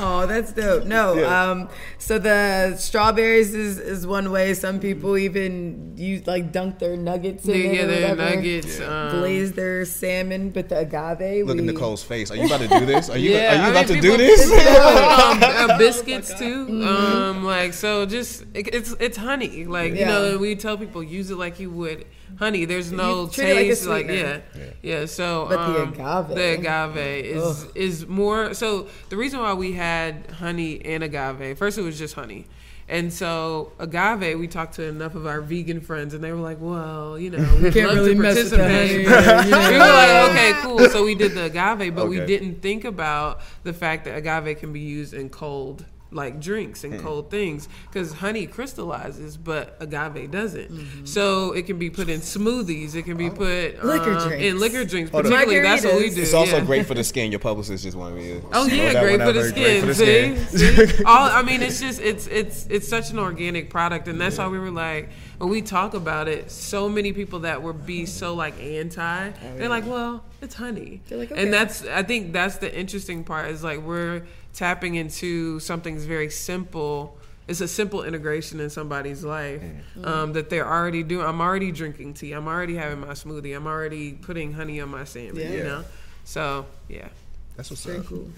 Oh, 0.00 0.26
that's 0.26 0.52
dope. 0.52 0.84
No, 0.84 1.14
Yeah. 1.14 1.50
um, 1.50 1.68
so 1.98 2.18
the 2.18 2.76
strawberries 2.78 3.54
is, 3.54 3.78
is 3.78 4.06
one 4.06 4.30
way. 4.30 4.54
Some 4.54 4.80
people 4.80 5.16
even 5.18 5.92
use 5.96 6.26
like 6.26 6.52
dunk 6.52 6.78
their 6.78 6.96
nuggets 6.96 7.46
in 7.46 7.54
Yeah, 7.54 7.60
it 7.60 7.74
yeah, 7.74 7.82
or 7.82 7.86
their 7.86 8.08
whatever. 8.16 8.36
nuggets. 8.36 8.80
Um, 8.80 9.10
glaze 9.20 9.52
their 9.52 9.84
salmon, 9.84 10.50
but 10.50 10.68
the 10.68 10.78
agave. 10.78 11.46
Look 11.46 11.58
at 11.58 11.64
we, 11.64 11.66
Nicole's 11.72 12.02
face. 12.02 12.30
Are 12.30 12.36
you 12.36 12.46
about 12.46 12.60
to 12.60 12.68
do 12.68 12.86
this? 12.86 13.10
Are 13.10 13.18
you 13.18 13.32
Yeah, 13.32 13.52
are 13.52 13.56
you 13.56 13.62
I 13.62 13.68
about 13.70 13.88
mean, 13.88 13.96
to 13.96 14.00
do 14.02 14.10
people- 14.16 14.18
this? 14.18 14.50
um, 14.50 15.42
uh, 15.42 15.78
biscuits 15.78 16.38
too. 16.38 16.66
Mm-hmm. 16.66 16.86
Um, 16.88 17.44
like 17.44 17.74
so, 17.74 18.06
just 18.06 18.42
it, 18.54 18.72
it's 18.74 18.92
it's 18.98 19.16
honey. 19.18 19.64
Like 19.66 19.94
you 19.94 20.06
know, 20.06 20.38
we 20.38 20.54
tell 20.56 20.78
people 20.78 21.02
use 21.02 21.30
it 21.30 21.36
like 21.36 21.60
you 21.60 21.70
would 21.70 22.06
honey. 22.38 22.64
There's 22.64 22.90
no 22.92 23.22
You 23.24 23.30
treat 23.30 23.48
it 23.48 23.54
like 23.54 23.64
a 23.64 23.68
taste. 23.68 23.86
Like, 23.86 24.06
sweetener. 24.06 24.42
yeah, 24.56 24.64
yeah. 24.82 25.06
So, 25.06 25.46
But 25.48 25.72
the 25.72 25.82
um, 25.82 25.92
agave. 25.92 26.36
the 26.36 26.54
agave 26.58 26.96
is 27.24 27.64
Ugh. 27.64 27.72
is 27.74 28.06
more. 28.06 28.54
So 28.54 28.88
the 29.08 29.16
reason 29.16 29.40
why 29.40 29.52
we 29.54 29.72
had 29.72 30.30
honey 30.32 30.84
and 30.84 31.02
agave, 31.04 31.58
first 31.58 31.78
it 31.78 31.82
was 31.82 31.98
just 31.98 32.14
honey. 32.14 32.46
And 32.90 33.12
so 33.12 33.72
agave, 33.78 34.38
we 34.38 34.48
talked 34.48 34.76
to 34.76 34.82
enough 34.84 35.14
of 35.14 35.26
our 35.26 35.42
vegan 35.42 35.82
friends, 35.82 36.14
and 36.14 36.24
they 36.24 36.32
were 36.32 36.38
like, 36.40 36.56
"Well, 36.58 37.18
you 37.18 37.28
know, 37.28 37.38
we 37.62 37.70
Can't 37.70 37.88
love 37.88 37.96
really 37.98 38.14
to 38.14 38.20
mess 38.20 38.36
with 38.36 38.50
the 38.52 38.56
participate." 38.56 39.06
yeah, 39.06 39.44
we 39.68 39.72
were 39.74 39.78
like, 39.78 40.30
"Okay, 40.30 40.52
cool." 40.62 40.88
So 40.88 41.04
we 41.04 41.14
did 41.14 41.34
the 41.34 41.44
agave, 41.44 41.94
but 41.94 42.08
we 42.08 42.20
didn't 42.24 42.62
think 42.62 42.86
about 42.86 43.40
the 43.62 43.74
fact 43.74 44.06
that 44.06 44.16
agave 44.16 44.58
can 44.58 44.72
be 44.72 44.80
used 44.80 45.12
in 45.12 45.28
cold 45.28 45.84
like 46.10 46.40
drinks 46.40 46.84
and 46.84 47.00
cold 47.00 47.30
things 47.30 47.68
because 47.90 48.14
honey 48.14 48.46
crystallizes 48.46 49.36
but 49.36 49.76
agave 49.80 50.30
doesn't 50.30 51.06
so 51.06 51.52
it 51.52 51.66
can 51.66 51.78
be 51.78 51.90
put 51.90 52.08
in 52.08 52.20
smoothies 52.20 52.94
it 52.94 53.02
can 53.04 53.16
be 53.16 53.28
put 53.28 53.48
Mm-hmm. 53.78 53.86
Liquor 53.86 54.12
um, 54.12 54.28
drinks. 54.28 54.44
in 54.44 54.58
liquor 54.58 54.84
drinks 54.84 55.10
Hold 55.10 55.26
on. 55.26 55.32
particularly 55.32 55.68
that's 55.68 55.84
what 55.84 55.96
we 55.96 56.10
do 56.10 56.22
It's 56.22 56.32
also 56.34 56.56
yeah. 56.58 56.64
great 56.64 56.86
for 56.86 56.94
the 56.94 57.04
skin. 57.04 57.30
Your 57.30 57.40
publicist 57.40 57.84
just 57.84 57.96
wanted 57.96 58.16
me 58.16 58.40
to. 58.40 58.46
Oh 58.52 58.66
yeah, 58.66 59.00
great 59.00 59.20
for 59.20 59.32
the 59.32 59.44
skin. 59.48 59.84
Great 59.84 59.84
for 59.84 59.94
see, 59.94 60.30
the 60.32 60.46
skin. 60.46 60.88
see? 60.88 61.04
All 61.04 61.28
I 61.30 61.42
mean, 61.42 61.62
it's 61.62 61.80
just 61.80 62.00
it's 62.00 62.26
it's 62.26 62.66
it's 62.68 62.88
such 62.88 63.10
an 63.10 63.18
organic 63.18 63.68
product, 63.70 64.08
and 64.08 64.20
that's 64.20 64.38
why 64.38 64.48
we 64.48 64.58
were 64.58 64.70
like 64.70 65.10
when 65.38 65.48
we 65.48 65.62
talk 65.62 65.94
about 65.94 66.28
it. 66.28 66.50
So 66.50 66.88
many 66.88 67.12
people 67.12 67.40
that 67.40 67.62
were 67.62 67.72
be 67.72 68.06
so 68.06 68.34
like 68.34 68.60
anti, 68.60 69.30
they're 69.56 69.68
like, 69.68 69.86
well, 69.86 70.24
it's 70.42 70.54
honey, 70.54 71.00
They're 71.08 71.18
like, 71.18 71.32
okay. 71.32 71.42
and 71.42 71.52
that's 71.52 71.84
I 71.86 72.02
think 72.02 72.32
that's 72.32 72.58
the 72.58 72.76
interesting 72.76 73.24
part 73.24 73.50
is 73.50 73.64
like 73.64 73.80
we're 73.80 74.26
tapping 74.52 74.96
into 74.96 75.60
something's 75.60 76.04
very 76.04 76.30
simple. 76.30 77.16
It's 77.46 77.62
a 77.62 77.68
simple 77.68 78.04
integration 78.04 78.60
in 78.60 78.68
somebody's 78.68 79.24
life 79.24 79.62
um, 80.04 80.34
that 80.34 80.50
they're 80.50 80.68
already 80.68 81.02
doing. 81.02 81.24
I'm 81.24 81.40
already 81.40 81.72
drinking 81.72 82.12
tea. 82.14 82.32
I'm 82.32 82.46
already 82.46 82.76
having 82.76 83.00
my 83.00 83.14
smoothie. 83.14 83.56
I'm 83.56 83.66
already 83.66 84.12
putting 84.12 84.52
honey 84.52 84.82
on 84.82 84.90
my 84.90 85.04
salmon. 85.04 85.36
Yeah. 85.36 85.50
You 85.52 85.62
know, 85.64 85.84
so 86.24 86.66
yeah. 86.88 87.08
That's 87.56 87.70
what's 87.70 87.84
Very 87.84 87.98
up. 87.98 88.06
cool. 88.06 88.30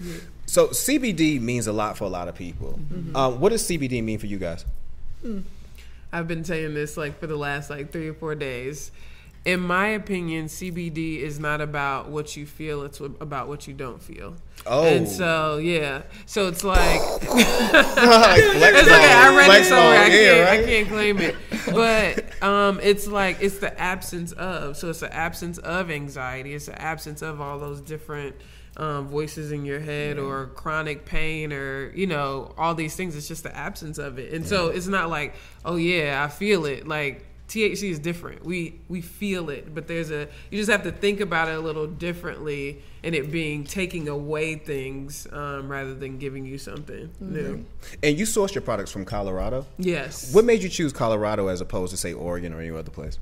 So 0.47 0.69
CBD 0.69 1.39
means 1.39 1.67
a 1.67 1.73
lot 1.73 1.95
for 1.95 2.05
a 2.05 2.09
lot 2.09 2.27
of 2.27 2.33
people. 2.33 2.79
Mm-hmm. 2.91 3.15
Um, 3.15 3.39
what 3.39 3.49
does 3.49 3.61
CBD 3.61 4.03
mean 4.03 4.17
for 4.17 4.25
you 4.25 4.39
guys? 4.39 4.65
I've 6.13 6.27
been 6.27 6.43
saying 6.43 6.73
this 6.73 6.97
like 6.97 7.19
for 7.19 7.27
the 7.27 7.37
last 7.37 7.69
like 7.69 7.91
three 7.91 8.09
or 8.09 8.13
four 8.13 8.35
days. 8.35 8.91
In 9.43 9.59
my 9.59 9.87
opinion, 9.87 10.45
CBD 10.45 11.17
is 11.17 11.39
not 11.39 11.61
about 11.61 12.09
what 12.09 12.37
you 12.37 12.45
feel; 12.45 12.83
it's 12.83 12.99
about 12.99 13.47
what 13.47 13.67
you 13.67 13.73
don't 13.73 14.01
feel. 14.01 14.35
Oh. 14.67 14.85
and 14.85 15.07
so 15.07 15.57
yeah, 15.57 16.03
so 16.27 16.47
it's 16.47 16.63
like 16.63 17.01
like 17.01 17.25
it's 17.27 18.87
okay. 18.87 19.13
I 19.13 19.35
read 19.35 19.61
it 19.61 19.65
somewhere. 19.65 19.99
I 19.99 20.09
can't. 20.09 20.47
I 20.47 20.57
right? 20.57 20.65
can't 20.65 20.87
claim 20.87 21.17
it. 21.17 21.35
But 21.65 22.43
um, 22.43 22.79
it's 22.83 23.07
like 23.07 23.37
it's 23.41 23.57
the 23.57 23.79
absence 23.79 24.31
of. 24.33 24.77
So 24.77 24.91
it's 24.91 24.99
the 24.99 25.11
absence 25.11 25.57
of 25.57 25.89
anxiety. 25.89 26.53
It's 26.53 26.67
the 26.67 26.79
absence 26.79 27.23
of 27.23 27.41
all 27.41 27.57
those 27.57 27.81
different 27.81 28.35
um, 28.77 29.07
voices 29.07 29.51
in 29.51 29.65
your 29.65 29.79
head 29.79 30.17
or 30.17 30.47
chronic 30.47 31.05
pain 31.05 31.51
or 31.51 31.91
you 31.93 32.07
know 32.07 32.53
all 32.57 32.73
these 32.75 32.95
things. 32.95 33.15
It's 33.15 33.27
just 33.27 33.43
the 33.43 33.55
absence 33.55 33.97
of 33.97 34.19
it. 34.19 34.33
And 34.33 34.45
so 34.47 34.67
it's 34.67 34.87
not 34.87 35.09
like 35.09 35.35
oh 35.65 35.75
yeah, 35.75 36.23
I 36.23 36.29
feel 36.29 36.65
it. 36.65 36.87
Like 36.87 37.25
THC 37.51 37.91
is 37.91 37.99
different. 37.99 38.45
We 38.45 38.79
we 38.87 39.01
feel 39.01 39.49
it, 39.49 39.75
but 39.75 39.85
there's 39.87 40.09
a 40.09 40.29
you 40.49 40.57
just 40.57 40.71
have 40.71 40.83
to 40.83 40.91
think 40.91 41.19
about 41.19 41.49
it 41.49 41.55
a 41.55 41.59
little 41.59 41.85
differently, 41.85 42.81
and 43.03 43.13
it 43.13 43.29
being 43.29 43.65
taking 43.65 44.07
away 44.07 44.55
things 44.55 45.27
um, 45.33 45.69
rather 45.69 45.93
than 45.93 46.17
giving 46.17 46.45
you 46.45 46.57
something 46.57 47.11
new. 47.19 47.65
And 48.01 48.17
you 48.17 48.25
source 48.25 48.55
your 48.55 48.61
products 48.61 48.89
from 48.89 49.03
Colorado. 49.03 49.65
Yes. 49.77 50.33
What 50.33 50.45
made 50.45 50.63
you 50.63 50.69
choose 50.69 50.93
Colorado 50.93 51.47
as 51.47 51.59
opposed 51.59 51.91
to 51.91 51.97
say 51.97 52.13
Oregon 52.13 52.53
or 52.53 52.61
any 52.61 52.69
other 52.69 52.89
place? 52.89 53.19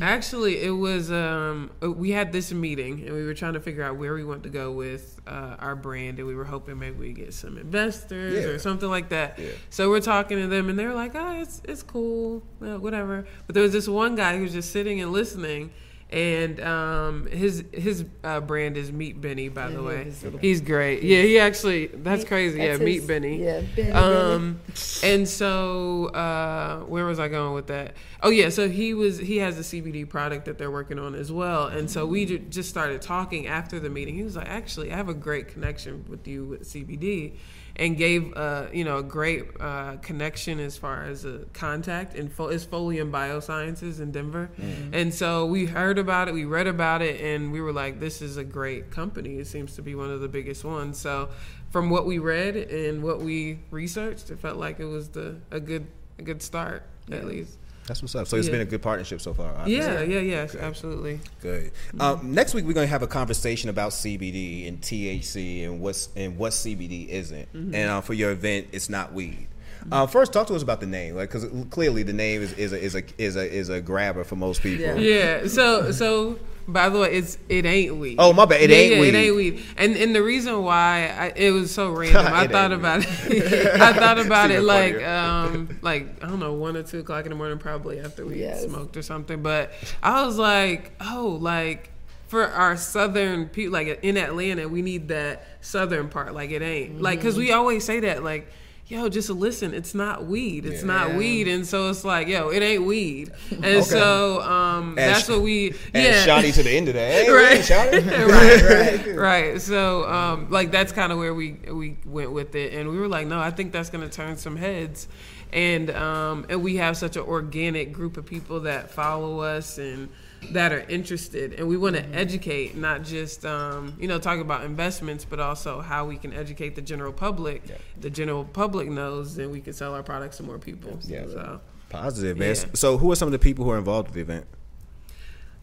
Actually, 0.00 0.60
it 0.62 0.70
was 0.70 1.12
um, 1.12 1.70
we 1.80 2.10
had 2.10 2.32
this 2.32 2.52
meeting 2.52 3.04
and 3.06 3.14
we 3.14 3.24
were 3.24 3.32
trying 3.34 3.52
to 3.52 3.60
figure 3.60 3.84
out 3.84 3.96
where 3.96 4.12
we 4.14 4.24
want 4.24 4.42
to 4.42 4.48
go 4.48 4.72
with 4.72 5.20
uh, 5.26 5.54
our 5.60 5.76
brand, 5.76 6.18
and 6.18 6.26
we 6.26 6.34
were 6.34 6.44
hoping 6.44 6.78
maybe 6.80 6.98
we 6.98 7.12
get 7.12 7.32
some 7.32 7.56
investors 7.58 8.34
Yeah. 8.44 8.50
or 8.50 8.58
something 8.58 8.88
like 8.88 9.10
that. 9.10 9.38
Yeah. 9.38 9.50
So 9.70 9.90
we're 9.90 10.00
talking 10.00 10.38
to 10.38 10.48
them, 10.48 10.68
and 10.68 10.76
they're 10.76 10.94
like, 10.94 11.14
"Oh, 11.14 11.40
it's 11.40 11.62
it's 11.64 11.82
cool, 11.84 12.42
well, 12.58 12.78
whatever." 12.78 13.24
But 13.46 13.54
there 13.54 13.62
was 13.62 13.72
this 13.72 13.86
one 13.86 14.16
guy 14.16 14.36
who 14.36 14.42
was 14.42 14.52
just 14.52 14.72
sitting 14.72 15.00
and 15.00 15.12
listening. 15.12 15.70
And 16.14 16.60
um, 16.60 17.26
his 17.26 17.64
his 17.72 18.04
uh, 18.22 18.38
brand 18.40 18.76
is 18.76 18.92
Meet 18.92 19.20
Benny. 19.20 19.48
By 19.48 19.68
the 19.68 19.82
way, 19.82 20.04
his 20.04 20.24
he's 20.40 20.60
great. 20.60 21.02
Yeah, 21.02 21.22
he 21.22 21.40
actually 21.40 21.88
that's 21.88 22.24
crazy. 22.24 22.58
That's 22.58 22.78
yeah, 22.80 22.86
his- 22.86 23.00
Meet 23.02 23.06
Benny. 23.08 23.42
Yeah, 23.44 23.62
Benny. 23.74 23.90
Um, 23.90 24.60
and 25.02 25.28
so 25.28 26.06
uh, 26.06 26.80
where 26.82 27.04
was 27.04 27.18
I 27.18 27.26
going 27.26 27.52
with 27.54 27.66
that? 27.66 27.94
Oh 28.22 28.30
yeah, 28.30 28.48
so 28.50 28.68
he 28.68 28.94
was 28.94 29.18
he 29.18 29.38
has 29.38 29.58
a 29.58 29.62
CBD 29.62 30.08
product 30.08 30.44
that 30.44 30.56
they're 30.56 30.70
working 30.70 31.00
on 31.00 31.16
as 31.16 31.32
well, 31.32 31.66
and 31.66 31.90
so 31.90 32.06
we 32.06 32.26
ju- 32.26 32.38
just 32.38 32.68
started 32.70 33.02
talking 33.02 33.48
after 33.48 33.80
the 33.80 33.90
meeting. 33.90 34.14
He 34.14 34.22
was 34.22 34.36
like, 34.36 34.48
actually, 34.48 34.92
I 34.92 34.96
have 34.96 35.08
a 35.08 35.14
great 35.14 35.48
connection 35.48 36.04
with 36.08 36.28
you 36.28 36.44
with 36.44 36.62
CBD, 36.62 37.32
and 37.76 37.96
gave 37.96 38.32
uh, 38.36 38.66
you 38.72 38.84
know 38.84 38.98
a 38.98 39.02
great 39.02 39.44
uh, 39.60 39.96
connection 39.96 40.60
as 40.60 40.76
far 40.78 41.04
as 41.04 41.24
a 41.24 41.40
contact 41.52 42.14
in 42.14 42.28
fo- 42.28 42.48
is 42.48 42.64
Folium 42.64 43.10
Biosciences 43.10 44.00
in 44.00 44.12
Denver, 44.12 44.48
and 44.92 45.12
so 45.12 45.44
we 45.46 45.66
heard 45.66 45.98
about 46.04 46.28
it, 46.28 46.34
we 46.34 46.44
read 46.44 46.66
about 46.66 47.00
it, 47.02 47.20
and 47.20 47.50
we 47.50 47.60
were 47.60 47.72
like, 47.72 47.98
this 47.98 48.20
is 48.22 48.36
a 48.36 48.44
great 48.44 48.90
company. 48.90 49.38
It 49.38 49.46
seems 49.46 49.74
to 49.76 49.82
be 49.82 49.94
one 49.94 50.10
of 50.10 50.20
the 50.20 50.28
biggest 50.28 50.62
ones. 50.64 50.98
So 50.98 51.30
from 51.70 51.90
what 51.90 52.04
we 52.06 52.18
read 52.18 52.56
and 52.56 53.02
what 53.02 53.20
we 53.20 53.58
researched, 53.70 54.30
it 54.30 54.38
felt 54.38 54.58
like 54.58 54.78
it 54.80 54.84
was 54.84 55.08
the 55.08 55.36
a 55.50 55.58
good 55.60 55.86
a 56.18 56.22
good 56.22 56.42
start 56.42 56.82
at 57.10 57.24
least. 57.26 57.58
That's 57.86 58.00
what's 58.00 58.14
up. 58.14 58.26
So 58.26 58.36
it's 58.38 58.46
Yeah. 58.46 58.52
been 58.52 58.60
a 58.62 58.64
good 58.74 58.80
partnership 58.80 59.20
so 59.20 59.34
far. 59.34 59.52
obviously. 59.58 59.92
Yeah, 59.92 60.00
yeah, 60.02 60.20
yes, 60.20 60.54
absolutely. 60.54 61.20
Good. 61.42 61.70
Um, 62.00 62.32
next 62.32 62.54
week 62.54 62.64
we're 62.64 62.72
going 62.72 62.86
to 62.86 62.90
have 62.90 63.02
a 63.02 63.06
conversation 63.06 63.68
about 63.68 63.92
CBD 63.92 64.66
and 64.68 64.80
THC 64.80 65.64
and 65.64 65.80
what's 65.80 66.08
and 66.16 66.38
what 66.38 66.52
CBD 66.52 67.08
isn't. 67.08 67.52
Mm-hmm. 67.52 67.74
And 67.74 67.90
uh, 67.90 68.00
for 68.00 68.14
your 68.14 68.30
event, 68.30 68.68
it's 68.72 68.88
not 68.88 69.12
weed. 69.12 69.48
Uh, 69.92 70.06
first, 70.06 70.32
talk 70.32 70.46
to 70.48 70.54
us 70.54 70.62
about 70.62 70.80
the 70.80 70.86
name, 70.86 71.14
like 71.14 71.30
because 71.30 71.46
clearly 71.70 72.02
the 72.02 72.12
name 72.12 72.42
is, 72.42 72.52
is 72.54 72.72
a 72.72 72.80
is 72.82 72.94
a 72.94 73.02
is 73.18 73.36
a 73.36 73.52
is 73.52 73.68
a 73.68 73.80
grabber 73.80 74.24
for 74.24 74.36
most 74.36 74.62
people. 74.62 74.80
Yeah. 74.84 74.94
Yeah. 75.42 75.46
So 75.48 75.92
so 75.92 76.38
by 76.66 76.88
the 76.88 76.98
way, 76.98 77.12
it's 77.12 77.36
it 77.50 77.66
ain't 77.66 77.96
weed. 77.96 78.16
Oh, 78.18 78.32
my 78.32 78.46
bad. 78.46 78.62
It 78.62 78.70
Yeah, 78.70 78.76
ain't 78.76 78.94
yeah, 78.94 79.00
weed. 79.00 79.08
It 79.08 79.14
ain't 79.18 79.36
weed. 79.36 79.62
And 79.76 79.96
and 79.96 80.14
the 80.14 80.22
reason 80.22 80.62
why 80.62 81.14
I, 81.18 81.32
it 81.36 81.50
was 81.50 81.70
so 81.70 81.90
random, 81.90 82.26
I 82.32 82.46
thought 82.46 82.72
ain't 82.72 82.80
about 82.80 83.00
it. 83.04 83.80
I 83.80 83.92
thought 83.92 84.18
about 84.18 84.50
it 84.50 84.62
like 84.62 85.02
um 85.04 85.78
like 85.82 86.24
I 86.24 86.28
don't 86.28 86.40
know 86.40 86.54
one 86.54 86.76
or 86.76 86.82
two 86.82 87.00
o'clock 87.00 87.26
in 87.26 87.30
the 87.30 87.36
morning, 87.36 87.58
probably 87.58 88.00
after 88.00 88.24
we 88.24 88.40
Yes. 88.40 88.64
smoked 88.64 88.96
or 88.96 89.02
something. 89.02 89.42
But 89.42 89.72
I 90.02 90.24
was 90.24 90.38
like, 90.38 90.92
oh, 91.00 91.38
like. 91.40 91.90
For 92.26 92.48
our 92.48 92.76
southern 92.76 93.48
people, 93.48 93.74
like 93.74 94.00
in 94.02 94.16
Atlanta, 94.16 94.66
we 94.66 94.82
need 94.82 95.08
that 95.08 95.46
southern 95.60 96.08
part. 96.08 96.34
Like 96.34 96.50
it 96.50 96.62
ain't 96.62 97.00
like 97.00 97.20
because 97.20 97.36
we 97.36 97.52
always 97.52 97.84
say 97.84 98.00
that, 98.00 98.24
like, 98.24 98.50
yo, 98.86 99.08
just 99.08 99.30
listen, 99.30 99.72
it's 99.74 99.94
not 99.94 100.26
weed, 100.26 100.66
it's 100.66 100.82
Yeah. 100.82 100.86
not 100.88 101.14
weed, 101.14 101.48
and 101.48 101.66
so 101.66 101.88
it's 101.90 102.04
like, 102.04 102.28
yo, 102.28 102.50
it 102.50 102.62
ain't 102.62 102.84
weed, 102.84 103.32
and 103.62 103.84
so 103.84 104.40
um, 104.42 104.94
that's 104.94 105.24
sh- 105.24 105.28
what 105.30 105.40
we 105.42 105.68
And 105.94 106.04
yeah 106.04 106.26
Shotty 106.26 106.52
to 106.54 106.62
the 106.62 106.70
end 106.70 106.88
of 106.88 106.94
that. 106.94 107.24
Hey, 107.24 107.30
Right. 107.30 107.70
right. 107.70 109.06
Right, 109.06 109.16
right. 109.16 109.60
So, 109.60 110.06
um, 110.08 110.50
like 110.50 110.70
that's 110.70 110.92
kind 110.92 111.12
of 111.12 111.18
where 111.18 111.34
we 111.34 111.52
we 111.70 111.96
went 112.04 112.32
with 112.32 112.54
it, 112.54 112.72
and 112.74 112.90
we 112.90 112.98
were 112.98 113.08
like, 113.08 113.26
no, 113.26 113.38
I 113.40 113.50
think 113.50 113.72
that's 113.72 113.90
going 113.90 114.08
to 114.08 114.14
turn 114.14 114.36
some 114.36 114.56
heads, 114.56 115.08
and 115.54 115.90
um, 115.90 116.44
and 116.48 116.62
we 116.62 116.76
have 116.76 116.96
such 116.96 117.16
an 117.16 117.22
organic 117.22 117.92
group 117.92 118.16
of 118.16 118.26
people 118.26 118.60
that 118.60 118.90
follow 118.90 119.40
us 119.40 119.78
and 119.78 120.08
that 120.50 120.72
are 120.72 120.80
interested, 120.80 121.54
and 121.54 121.66
we 121.66 121.76
want 121.76 121.96
to 121.96 122.04
educate, 122.12 122.76
not 122.76 123.04
just 123.04 123.46
um, 123.46 123.96
you 123.98 124.08
know 124.08 124.18
talk 124.18 124.40
about 124.40 124.64
investments, 124.64 125.24
but 125.24 125.38
also 125.40 125.80
how 125.80 126.04
we 126.04 126.16
can 126.16 126.32
educate 126.34 126.74
the 126.74 126.82
general 126.82 127.12
public. 127.12 127.62
The 128.00 128.10
general 128.10 128.44
public 128.44 128.88
knows, 128.88 129.36
then 129.36 129.50
we 129.50 129.60
can 129.60 129.72
sell 129.72 129.94
our 129.94 130.02
products 130.02 130.36
to 130.38 130.42
more 130.42 130.58
people. 130.58 130.98
Yeah. 131.04 131.26
So. 131.26 131.60
Positive, 131.88 132.36
man. 132.36 132.56
Yeah. 132.56 132.64
So, 132.74 132.98
who 132.98 133.12
are 133.12 133.16
some 133.16 133.28
of 133.28 133.32
the 133.32 133.38
people 133.38 133.64
who 133.64 133.70
are 133.70 133.78
involved 133.78 134.08
with 134.08 134.14
the 134.16 134.20
event? 134.20 134.46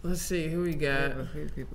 Let's 0.04 0.24
see 0.24 0.48
who 0.48 0.64
we 0.64 0.74
got. 0.74 1.12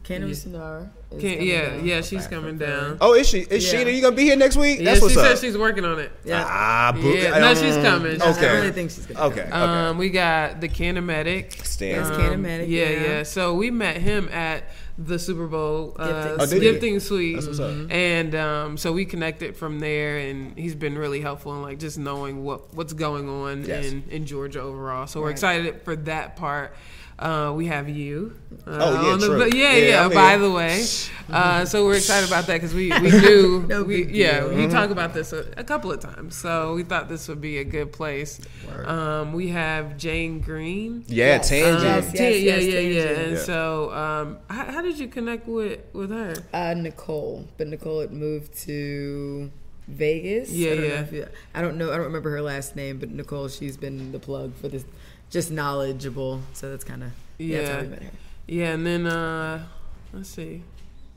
Canada 0.03 0.33
Sonara. 0.33 0.89
Can, 1.21 1.41
yeah, 1.43 1.71
down. 1.71 1.87
yeah, 1.87 2.01
she's 2.01 2.27
coming 2.27 2.59
down. 2.59 2.99
Oh, 3.01 3.15
is 3.15 3.29
she? 3.29 3.41
Is 3.43 3.73
Yeah. 3.73 3.85
Sheena? 3.85 3.95
You 3.95 4.03
gonna 4.03 4.17
be 4.17 4.25
here 4.25 4.35
next 4.35 4.57
week? 4.57 4.81
Yeah, 4.81 4.87
That's 4.87 4.99
she 4.99 5.03
what's 5.05 5.15
said 5.15 5.33
up. 5.33 5.39
she's 5.39 5.57
working 5.57 5.85
on 5.85 6.01
it. 6.01 6.11
Yeah. 6.25 6.43
Ah, 6.45 6.91
boo- 6.93 7.09
Yeah, 7.15 7.39
no, 7.39 7.55
she's 7.55 7.77
um, 7.77 7.83
coming. 7.85 8.21
I 8.21 8.31
Okay. 8.33 8.53
really 8.53 8.73
think 8.73 8.91
she's 8.91 9.07
gonna. 9.07 9.27
Okay. 9.27 9.43
Okay. 9.43 9.51
Um, 9.53 9.97
we 9.99 10.11
got 10.11 10.61
the 10.61 10.69
Canamatic. 10.69 11.65
Stan. 11.65 11.89
Yes, 11.91 12.09
Um, 12.09 12.21
Canamatic, 12.21 12.69
Yeah, 12.69 12.89
yeah. 12.89 13.01
yeah, 13.03 13.23
So 13.23 13.55
we 13.55 13.71
met 13.71 13.99
him 13.99 14.29
at 14.33 14.65
the 14.99 15.19
Super 15.19 15.47
Bowl 15.47 15.95
uh, 15.99 16.07
Gifting 16.37 16.41
Oh, 16.41 16.47
did 16.47 16.61
gifting 16.63 17.01
suite, 17.01 17.35
That's 17.35 17.47
what's 17.47 17.61
up. 17.61 17.91
and 17.91 18.35
um, 18.35 18.77
so 18.79 18.93
we 18.93 19.05
connected 19.05 19.57
from 19.57 19.79
there, 19.81 20.19
and 20.19 20.57
he's 20.59 20.75
been 20.75 20.97
really 20.97 21.21
helpful 21.21 21.55
in 21.55 21.63
like 21.63 21.79
just 21.79 21.99
knowing 21.99 22.45
what 22.45 22.73
what's 22.75 22.93
going 22.95 23.29
on 23.29 23.65
Yes. 23.65 23.87
in 23.87 24.05
in 24.11 24.27
Georgia 24.27 24.61
overall. 24.61 25.07
So 25.07 25.21
we're 25.21 25.31
excited 25.31 25.83
for 25.85 25.97
that 25.97 26.37
part. 26.37 26.75
Uh, 27.19 27.51
we 27.57 27.65
have 27.65 27.89
you. 27.89 28.37
Uh, 28.67 28.73
Oh, 28.79 28.93
yeah, 28.93 29.13
on 29.15 29.21
the- 29.21 29.27
true. 29.27 29.45
yeah, 29.59 29.73
Yeah, 29.75 29.87
yeah. 29.87 30.09
By 30.11 30.31
here. 30.33 30.39
the 30.41 30.51
way, 30.51 30.85
uh, 31.33 31.65
so 31.65 31.87
we're 31.87 31.97
excited 31.97 32.29
about 32.29 32.47
that 32.47 32.55
because 32.61 32.75
we 32.75 32.93
we 33.01 33.11
do. 33.33 33.65
No 33.67 33.85
we, 33.85 34.05
yeah, 34.05 34.41
deal. 34.41 34.55
we 34.55 34.67
talk 34.69 34.91
about 34.91 35.15
this 35.15 35.33
a, 35.33 35.47
a 35.57 35.65
couple 35.65 35.91
of 35.91 36.01
times. 36.01 36.37
So 36.37 36.75
we 36.75 36.83
thought 36.83 37.09
this 37.09 37.27
would 37.29 37.41
be 37.41 37.57
a 37.57 37.65
good 37.65 37.91
place. 37.91 38.39
Um, 38.85 39.33
we 39.33 39.49
have 39.49 39.97
Jane 39.97 40.41
Green. 40.41 41.05
Yeah, 41.09 41.37
Yes. 41.37 41.49
Tangy. 41.49 41.71
Um, 41.71 41.85
Yes, 41.85 42.13
Ta- 42.13 42.23
yeah, 42.23 42.29
yes, 42.29 42.65
yeah, 42.65 42.79
yeah. 42.81 43.05
Tangy. 43.07 43.23
And 43.25 43.33
Yeah. 43.33 43.39
so, 43.45 43.93
um, 43.95 44.39
how, 44.51 44.65
how 44.73 44.83
did 44.87 44.99
you 44.99 45.09
connect 45.09 45.47
with 45.47 45.81
with 45.93 46.11
her? 46.11 46.35
Uh, 46.53 46.75
Nicole, 46.75 47.47
but 47.59 47.67
Nicole 47.69 48.01
had 48.01 48.13
moved 48.13 48.57
to 48.65 49.51
Vegas. 49.89 50.51
Yeah, 50.51 50.71
I 50.71 50.75
don't 50.75 50.83
know 50.89 50.95
yeah. 50.95 51.07
you- 51.13 51.29
I 51.55 51.63
don't 51.63 51.77
know. 51.79 51.93
I 51.93 51.97
don't 51.97 52.07
remember 52.07 52.31
her 52.31 52.43
last 52.43 52.75
name, 52.77 52.99
but 52.99 53.11
Nicole, 53.11 53.49
she's 53.49 53.77
been 53.77 54.13
the 54.13 54.19
plug 54.19 54.55
for 54.57 54.69
this. 54.69 54.85
Just 55.31 55.51
knowledgeable, 55.51 56.41
so 56.53 56.71
that's 56.71 56.85
kind 56.85 57.03
of 57.03 57.11
yeah. 57.39 57.59
That's 57.59 57.71
how 57.71 57.77
Yeah. 57.77 57.83
we 57.83 57.89
met 57.89 58.03
her. 58.03 58.11
Yeah, 58.49 58.73
and 58.75 58.87
then 58.87 59.07
uh, 59.07 59.67
let's 60.13 60.29
see. 60.31 60.63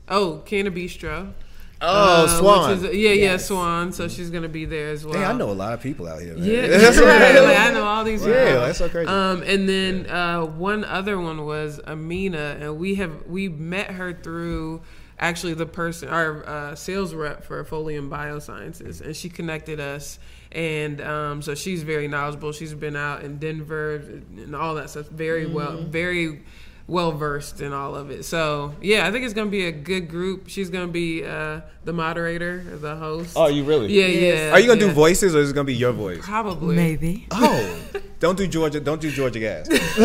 Oh, 0.08 0.42
Canna 0.44 0.70
Bistro. 0.70 1.32
Oh, 1.82 2.24
uh, 2.24 2.28
Swan. 2.28 2.72
Is, 2.72 2.82
yeah, 2.94 3.12
yeah, 3.12 3.36
Swan. 3.38 3.92
So 3.92 4.06
she's 4.08 4.30
gonna 4.30 4.48
be 4.48 4.66
there 4.66 4.90
as 4.90 5.04
well. 5.04 5.14
Hey, 5.14 5.24
I 5.24 5.32
know 5.32 5.50
a 5.50 5.52
lot 5.52 5.72
of 5.72 5.80
people 5.80 6.06
out 6.06 6.20
here. 6.20 6.34
Man. 6.34 6.44
Yeah, 6.44 6.66
that's 6.66 6.98
right. 7.00 7.40
Like, 7.40 7.58
I 7.58 7.70
know 7.72 7.84
all 7.84 8.04
these. 8.04 8.24
Yeah, 8.24 8.48
people. 8.48 8.60
that's 8.66 8.78
so 8.78 8.88
crazy. 8.88 9.08
Um, 9.08 9.42
and 9.42 9.68
then 9.68 10.10
uh, 10.10 10.44
one 10.44 10.84
other 10.84 11.18
one 11.18 11.46
was 11.46 11.80
Amina, 11.86 12.58
and 12.60 12.78
we 12.78 12.96
have 12.96 13.26
we 13.26 13.48
met 13.48 13.92
her 13.92 14.12
through 14.12 14.82
actually 15.20 15.54
the 15.54 15.66
person, 15.66 16.08
our 16.08 16.46
uh, 16.46 16.74
sales 16.74 17.14
rep 17.14 17.44
for 17.44 17.62
Folium 17.64 18.08
Biosciences, 18.08 19.00
and 19.00 19.14
she 19.14 19.28
connected 19.28 19.78
us. 19.78 20.18
And 20.52 21.00
um, 21.00 21.42
so 21.42 21.54
she's 21.54 21.82
very 21.82 22.08
knowledgeable. 22.08 22.52
She's 22.52 22.74
been 22.74 22.96
out 22.96 23.22
in 23.22 23.38
Denver 23.38 23.96
and 23.96 24.56
all 24.56 24.74
that 24.74 24.90
stuff. 24.90 25.06
Very 25.06 25.46
well, 25.46 25.82
very 25.82 26.42
well 26.90 27.12
versed 27.12 27.60
in 27.60 27.72
all 27.72 27.94
of 27.94 28.10
it. 28.10 28.24
So 28.24 28.74
yeah, 28.82 29.06
I 29.06 29.12
think 29.12 29.24
it's 29.24 29.32
gonna 29.34 29.48
be 29.50 29.66
a 29.66 29.72
good 29.72 30.08
group. 30.08 30.48
She's 30.48 30.70
gonna 30.70 30.88
be 30.88 31.24
uh, 31.24 31.60
the 31.84 31.92
moderator, 31.92 32.62
the 32.64 32.96
host. 32.96 33.34
Oh, 33.36 33.46
you 33.46 33.62
really? 33.64 33.86
yeah, 33.92 34.06
Yes. 34.06 34.38
yeah. 34.38 34.50
Are 34.52 34.58
you 34.58 34.66
gonna 34.66 34.80
yeah. 34.80 34.88
do 34.88 34.92
voices 34.92 35.34
or 35.36 35.38
is 35.38 35.50
it 35.50 35.54
gonna 35.54 35.64
be 35.64 35.74
your 35.74 35.92
voice? 35.92 36.18
Probably. 36.20 36.74
Maybe. 36.74 37.26
Oh, 37.30 37.78
don't 38.18 38.36
do 38.36 38.46
Georgia. 38.48 38.80
Don't 38.80 39.00
do 39.00 39.10
Georgia 39.10 39.38
Gas. 39.38 39.68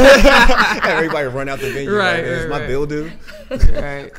Everybody 0.85 1.27
run 1.27 1.49
out 1.49 1.59
the 1.59 1.71
venue. 1.71 1.91
Right, 1.95 2.15
Right, 2.15 2.23
Is 2.23 2.41
right, 2.43 2.49
my 2.49 2.59
right. 2.59 2.67
bill 2.67 2.85
due? 2.85 3.11
right. 3.73 4.11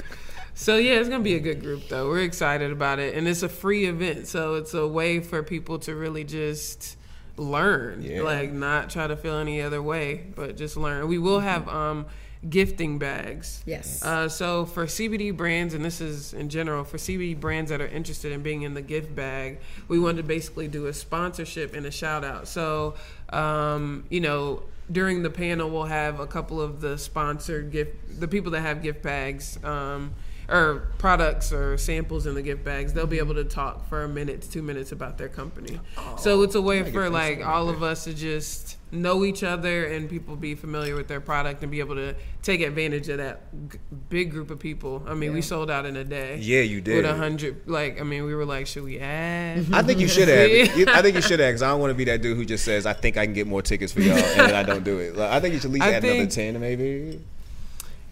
So 0.54 0.76
yeah, 0.76 0.94
it's 0.94 1.08
gonna 1.08 1.22
be 1.22 1.34
a 1.36 1.40
good 1.40 1.60
group 1.60 1.88
though. 1.88 2.08
We're 2.08 2.20
excited 2.22 2.72
about 2.72 2.98
it, 2.98 3.14
and 3.14 3.28
it's 3.28 3.42
a 3.42 3.48
free 3.48 3.84
event, 3.86 4.26
so 4.26 4.54
it's 4.54 4.74
a 4.74 4.86
way 4.88 5.20
for 5.20 5.42
people 5.42 5.78
to 5.80 5.94
really 5.94 6.24
just 6.24 6.96
learn, 7.36 8.02
Yeah. 8.02 8.22
like 8.22 8.50
not 8.52 8.88
try 8.90 9.06
to 9.06 9.16
feel 9.16 9.36
any 9.36 9.60
other 9.60 9.82
way, 9.82 10.24
but 10.34 10.56
just 10.56 10.76
learn. 10.76 11.06
We 11.08 11.18
will 11.18 11.40
have 11.40 11.68
um, 11.68 12.06
gifting 12.48 12.98
bags. 12.98 13.62
Yes. 13.66 14.02
Uh, 14.04 14.28
so 14.28 14.66
for 14.66 14.86
CBD 14.86 15.36
brands, 15.36 15.74
and 15.74 15.84
this 15.84 16.00
is 16.00 16.32
in 16.32 16.48
general 16.48 16.84
for 16.84 16.96
CBD 16.96 17.38
brands 17.38 17.70
that 17.70 17.80
are 17.80 17.88
interested 17.88 18.32
in 18.32 18.42
being 18.42 18.62
in 18.62 18.74
the 18.74 18.82
gift 18.82 19.14
bag, 19.14 19.60
we 19.88 19.98
wanted 19.98 20.18
to 20.18 20.22
basically 20.22 20.68
do 20.68 20.86
a 20.86 20.92
sponsorship 20.92 21.74
and 21.74 21.86
a 21.86 21.90
shout 21.90 22.24
out. 22.24 22.48
So, 22.48 22.94
um, 23.30 24.04
you 24.10 24.20
know, 24.20 24.62
during 24.90 25.22
the 25.22 25.30
panel, 25.30 25.68
we'll 25.70 25.84
have 25.84 26.20
a 26.20 26.26
couple 26.26 26.60
of 26.60 26.80
the 26.80 26.96
sponsored 26.98 27.72
gift, 27.72 28.20
the 28.20 28.28
people 28.28 28.52
that 28.52 28.60
have 28.60 28.82
gift 28.82 29.02
bags. 29.02 29.62
Um, 29.64 30.14
or 30.48 30.92
products 30.98 31.52
or 31.52 31.76
samples 31.76 32.24
in 32.24 32.34
the 32.34 32.42
gift 32.42 32.62
bags, 32.62 32.92
they'll 32.92 33.04
be 33.04 33.18
able 33.18 33.34
to 33.34 33.42
talk 33.42 33.88
for 33.88 34.04
a 34.04 34.08
minute 34.08 34.42
to 34.42 34.48
two 34.48 34.62
minutes 34.62 34.92
about 34.92 35.18
their 35.18 35.28
company. 35.28 35.80
so 36.18 36.42
it's 36.42 36.54
a 36.54 36.60
way 36.60 36.88
for 36.92 37.10
like 37.10 37.44
all 37.44 37.68
of 37.68 37.82
us 37.82 38.04
to 38.04 38.14
just 38.14 38.75
know 38.96 39.24
each 39.24 39.42
other 39.42 39.84
and 39.86 40.08
people 40.10 40.34
be 40.36 40.54
familiar 40.54 40.94
with 40.96 41.06
their 41.08 41.20
product 41.20 41.62
and 41.62 41.70
be 41.70 41.78
able 41.80 41.94
to 41.96 42.14
take 42.42 42.60
advantage 42.60 43.08
of 43.08 43.18
that 43.18 43.42
g- 43.70 43.78
big 44.08 44.30
group 44.30 44.50
of 44.50 44.58
people. 44.58 45.02
I 45.06 45.14
mean, 45.14 45.32
we 45.32 45.42
sold 45.42 45.70
out 45.70 45.86
in 45.86 45.96
a 45.96 46.04
day. 46.04 46.38
Yeah, 46.40 46.62
you 46.62 46.80
did. 46.80 46.96
With 46.96 47.04
a 47.04 47.14
hundred, 47.14 47.68
like 47.68 48.00
I 48.00 48.04
mean, 48.04 48.24
we 48.24 48.34
were 48.34 48.44
like, 48.44 48.66
should 48.66 48.84
we 48.84 48.98
add? 48.98 49.66
I 49.72 49.82
think 49.82 50.00
you 50.00 50.08
should 50.08 50.28
have. 50.28 50.48
You- 50.76 50.86
I 50.88 51.02
think 51.02 51.14
you 51.16 51.22
should 51.22 51.40
have, 51.40 51.48
because 51.50 51.62
I 51.62 51.68
don't 51.68 51.80
want 51.80 51.90
to 51.90 51.94
be 51.94 52.04
that 52.04 52.22
dude 52.22 52.36
who 52.36 52.44
just 52.44 52.64
says, 52.64 52.86
"I 52.86 52.92
think 52.92 53.16
I 53.16 53.24
can 53.26 53.34
get 53.34 53.46
more 53.46 53.62
tickets 53.62 53.92
for 53.92 54.00
y'all," 54.00 54.16
and 54.16 54.40
then 54.50 54.54
I 54.54 54.62
don't 54.62 54.84
do 54.84 54.98
it. 54.98 55.16
Like, 55.16 55.30
I 55.30 55.40
think 55.40 55.54
you 55.54 55.60
should 55.60 55.70
at 55.70 55.74
least 55.74 55.84
I 55.86 55.92
add 55.94 56.04
another 56.04 56.26
ten, 56.30 56.58
maybe. 56.60 57.20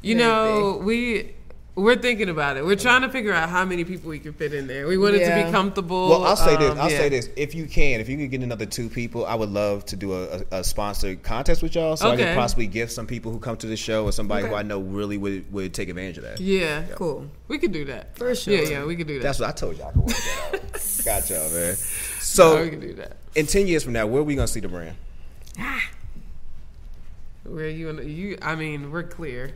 You 0.02 0.14
know, 0.16 0.80
we 0.82 1.34
We're 1.76 1.96
thinking 1.96 2.28
about 2.28 2.56
it. 2.56 2.64
We're 2.64 2.76
trying 2.76 3.02
to 3.02 3.08
figure 3.08 3.32
out 3.32 3.48
how 3.48 3.64
many 3.64 3.84
people 3.84 4.08
we 4.10 4.20
can 4.20 4.32
fit 4.32 4.54
in 4.54 4.68
there. 4.68 4.86
We 4.86 4.96
want 4.96 5.16
it 5.16 5.28
to 5.28 5.44
be 5.44 5.50
comfortable. 5.50 6.08
Well, 6.08 6.22
I'll 6.22 6.36
say 6.36 6.56
this. 6.56 6.70
um, 6.70 6.78
I'll 6.78 6.88
yeah. 6.88 6.98
say 6.98 7.08
this. 7.08 7.28
If 7.34 7.52
you 7.52 7.66
can, 7.66 8.00
if 8.00 8.08
you 8.08 8.16
can 8.16 8.28
get 8.28 8.42
another 8.44 8.64
two 8.64 8.88
people, 8.88 9.26
I 9.26 9.34
would 9.34 9.48
love 9.50 9.84
to 9.86 9.96
do 9.96 10.12
a, 10.12 10.24
a, 10.52 10.58
a 10.60 10.64
sponsored 10.64 11.24
contest 11.24 11.64
with 11.64 11.74
y'all, 11.74 11.96
so 11.96 12.10
I 12.10 12.16
could 12.16 12.36
possibly 12.36 12.68
gift 12.68 12.92
some 12.92 13.08
people 13.08 13.32
who 13.32 13.40
come 13.40 13.56
to 13.56 13.66
the 13.66 13.76
show 13.76 14.04
or 14.04 14.12
somebody 14.12 14.46
who 14.46 14.54
I 14.54 14.62
know 14.62 14.78
really 14.78 15.18
would, 15.18 15.52
would 15.52 15.74
take 15.74 15.88
advantage 15.88 16.18
of 16.18 16.22
that. 16.24 16.38
Yeah, 16.40 16.82
Cool. 16.94 17.28
we 17.48 17.58
could 17.58 17.72
do 17.72 17.84
that 17.86 18.16
For 18.16 18.32
sure. 18.36 18.54
Yeah, 18.54 18.68
yeah, 18.68 18.84
we 18.84 18.94
could 18.94 19.08
do 19.08 19.18
that. 19.18 19.24
That's 19.24 19.40
what 19.40 19.48
I 19.48 19.52
told 19.52 19.76
y'all. 19.76 19.88
I 19.88 19.92
could 19.92 20.02
work 20.02 20.16
that 20.16 20.54
out. 20.54 20.60
Got 21.04 21.30
y'all, 21.30 21.50
man. 21.50 21.74
So, 22.20 22.62
we 22.62 22.70
can 22.70 22.80
do 22.80 22.92
that. 22.94 23.16
in 23.34 23.46
ten 23.46 23.66
years 23.66 23.82
from 23.82 23.94
now, 23.94 24.06
where 24.06 24.20
are 24.20 24.24
we 24.24 24.36
gonna 24.36 24.46
see 24.46 24.60
the 24.60 24.68
brand? 24.68 24.94
Ah. 25.58 25.82
Where 27.44 27.68
you 27.68 27.90
and 27.90 28.08
you? 28.08 28.38
I 28.40 28.54
mean, 28.54 28.92
we're 28.92 29.02
clear. 29.02 29.54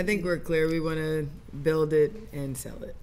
I 0.00 0.02
think 0.02 0.24
we're 0.24 0.38
clear. 0.38 0.66
We 0.66 0.80
want 0.80 0.96
to 0.96 1.28
build 1.62 1.92
it 1.92 2.12
and 2.32 2.56
sell 2.56 2.82
it. 2.82 2.96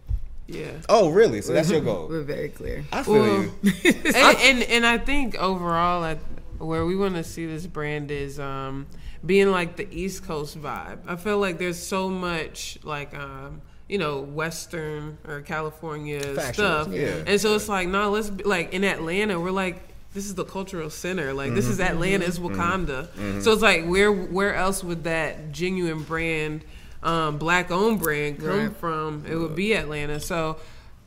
Yeah. 0.47 0.71
Oh, 0.89 1.09
really? 1.09 1.41
So 1.41 1.53
that's 1.53 1.69
your 1.69 1.81
goal. 1.81 2.07
We're 2.09 2.21
very 2.23 2.47
clear. 2.49 2.85
I 2.93 3.03
feel 3.03 3.13
Well, 3.13 3.41
you. 3.43 3.51
and, 4.15 4.37
and 4.49 4.63
and 4.63 4.85
I 4.85 4.97
think 4.97 5.35
overall, 5.35 6.05
at 6.05 6.19
where 6.57 6.85
we 6.85 6.95
want 6.95 7.15
to 7.15 7.23
see 7.23 7.45
this 7.45 7.67
brand 7.67 8.11
is 8.11 8.39
um, 8.39 8.87
being 9.25 9.51
like 9.51 9.75
the 9.75 9.87
East 9.91 10.23
Coast 10.25 10.57
vibe. 10.59 10.99
I 11.05 11.17
feel 11.17 11.37
like 11.37 11.57
there's 11.59 11.77
so 11.77 12.09
much 12.09 12.79
like 12.83 13.13
um, 13.13 13.61
you 13.89 13.97
know 13.97 14.21
Western 14.21 15.17
or 15.27 15.41
California 15.41 16.21
Factual, 16.21 16.53
stuff, 16.85 16.93
yeah. 16.93 17.23
and 17.27 17.39
so 17.41 17.53
it's 17.55 17.67
like 17.67 17.89
no, 17.89 18.09
let's 18.11 18.29
be, 18.29 18.43
like 18.45 18.73
in 18.73 18.83
Atlanta, 18.83 19.39
we're 19.39 19.51
like. 19.51 19.83
This 20.13 20.25
is 20.25 20.33
the 20.35 20.45
cultural 20.45 20.89
center. 20.89 21.31
Like 21.33 21.53
this 21.53 21.65
Mm-hmm. 21.65 21.73
is 21.73 21.79
Atlanta's 21.79 22.39
Wakanda. 22.39 23.07
So 23.43 23.51
it's 23.51 23.61
like 23.61 23.85
where 23.85 24.11
where 24.11 24.55
else 24.55 24.83
would 24.83 25.03
that 25.03 25.51
genuine 25.51 26.01
brand, 26.01 26.63
um, 27.03 27.37
black 27.37 27.71
owned 27.71 27.99
brand 27.99 28.39
come 28.39 28.47
Right. 28.67 28.75
from? 28.77 29.25
It 29.29 29.35
would 29.35 29.55
be 29.55 29.73
Atlanta. 29.73 30.19
So 30.19 30.57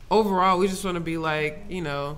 overall, 0.09 0.57
we 0.57 0.67
just 0.67 0.83
want 0.85 0.95
to 0.95 1.01
be 1.01 1.17
like, 1.17 1.65
you 1.69 1.81
know, 1.81 2.17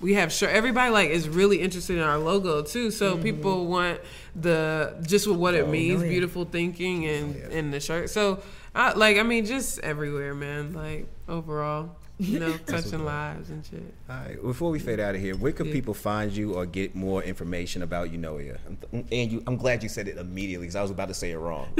we 0.00 0.14
have 0.14 0.32
sure 0.32 0.48
everybody 0.48 0.90
like 0.90 1.10
is 1.10 1.28
really 1.28 1.60
interested 1.60 1.96
in 1.96 2.02
our 2.02 2.18
logo 2.18 2.62
too. 2.62 2.90
So 2.90 3.16
people 3.16 3.66
want 3.66 4.00
the 4.34 4.96
just 5.06 5.26
with 5.28 5.36
what 5.36 5.54
it 5.54 5.68
means, 5.68 6.02
yeah. 6.02 6.08
beautiful 6.08 6.44
thinking 6.44 7.06
and 7.06 7.36
and 7.36 7.72
the 7.72 7.78
shirt. 7.78 8.10
So 8.10 8.42
I 8.74 8.94
like 8.94 9.18
I 9.18 9.22
mean 9.22 9.44
just 9.46 9.78
everywhere, 9.80 10.34
man. 10.34 10.72
Like 10.72 11.06
overall, 11.28 11.94
you 12.18 12.38
know, 12.38 12.56
touching 12.66 13.04
lives 13.04 13.50
and 13.50 13.64
shit. 13.64 13.82
All 14.08 14.16
right. 14.16 14.40
Before 14.42 14.70
we 14.70 14.78
fade 14.78 15.00
out 15.00 15.14
of 15.14 15.20
here, 15.20 15.34
where 15.36 15.52
could 15.52 15.70
people 15.72 15.94
find 15.94 16.30
you 16.32 16.54
or 16.54 16.66
get 16.66 16.94
more 16.94 17.22
information 17.22 17.82
about 17.82 18.10
Unoia? 18.12 18.58
I'm- 18.92 19.04
And 19.10 19.32
you, 19.32 19.42
I'm 19.46 19.56
glad 19.56 19.82
you 19.82 19.88
said 19.88 20.08
it 20.08 20.18
immediately 20.18 20.66
because 20.66 20.76
I 20.76 20.82
was 20.82 20.90
about 20.90 21.08
to 21.08 21.14
say 21.14 21.30
it 21.32 21.38
wrong. 21.38 21.68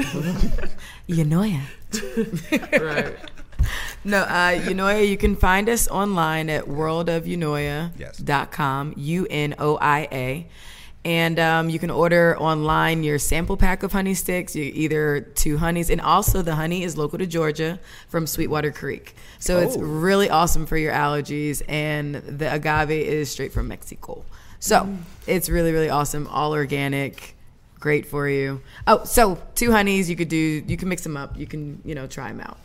You 1.07 1.23
know. 1.25 1.43
Right. 2.71 3.15
No, 4.03 4.17
uh, 4.23 4.59
Unoia, 4.59 5.07
you 5.07 5.15
can 5.15 5.35
find 5.37 5.69
us 5.69 5.87
online 5.87 6.49
at 6.49 6.65
worldofUnoia.com, 6.65 8.93
U 8.97 9.27
N 9.29 9.55
O 9.59 9.77
I 9.79 10.07
A. 10.11 10.47
And 11.05 11.37
um, 11.37 11.69
you 11.69 11.79
can 11.79 11.89
order 11.89 12.37
online 12.39 13.03
your 13.03 13.19
sample 13.19 13.57
pack 13.57 13.83
of 13.83 13.91
honey 13.91 14.13
sticks, 14.13 14.55
you, 14.55 14.71
either 14.73 15.19
two 15.19 15.57
honeys, 15.57 15.89
and 15.89 15.99
also 15.99 16.41
the 16.41 16.55
honey 16.55 16.83
is 16.83 16.97
local 16.97 17.19
to 17.19 17.25
Georgia 17.27 17.79
from 18.07 18.25
Sweetwater 18.25 18.71
Creek. 18.71 19.13
So 19.39 19.59
it's 19.59 19.75
Oh. 19.75 19.81
really 19.81 20.29
awesome 20.29 20.65
for 20.65 20.77
your 20.77 20.93
allergies, 20.93 21.61
and 21.67 22.15
the 22.15 22.53
agave 22.53 22.91
is 22.91 23.29
straight 23.29 23.51
from 23.51 23.67
Mexico. 23.67 24.23
So 24.59 24.87
it's 25.27 25.49
really, 25.49 25.73
really 25.73 25.89
awesome, 25.89 26.25
all 26.27 26.53
organic, 26.53 27.35
great 27.81 28.05
for 28.05 28.29
you. 28.29 28.61
Oh, 28.87 29.03
so 29.03 29.37
two 29.55 29.73
honeys, 29.73 30.09
you 30.09 30.15
could 30.15 30.29
do, 30.29 30.63
you 30.65 30.77
can 30.77 30.87
mix 30.87 31.03
them 31.03 31.17
up, 31.17 31.37
you 31.37 31.45
can, 31.45 31.81
you 31.83 31.95
know, 31.95 32.07
try 32.07 32.29
them 32.29 32.39
out. 32.39 32.57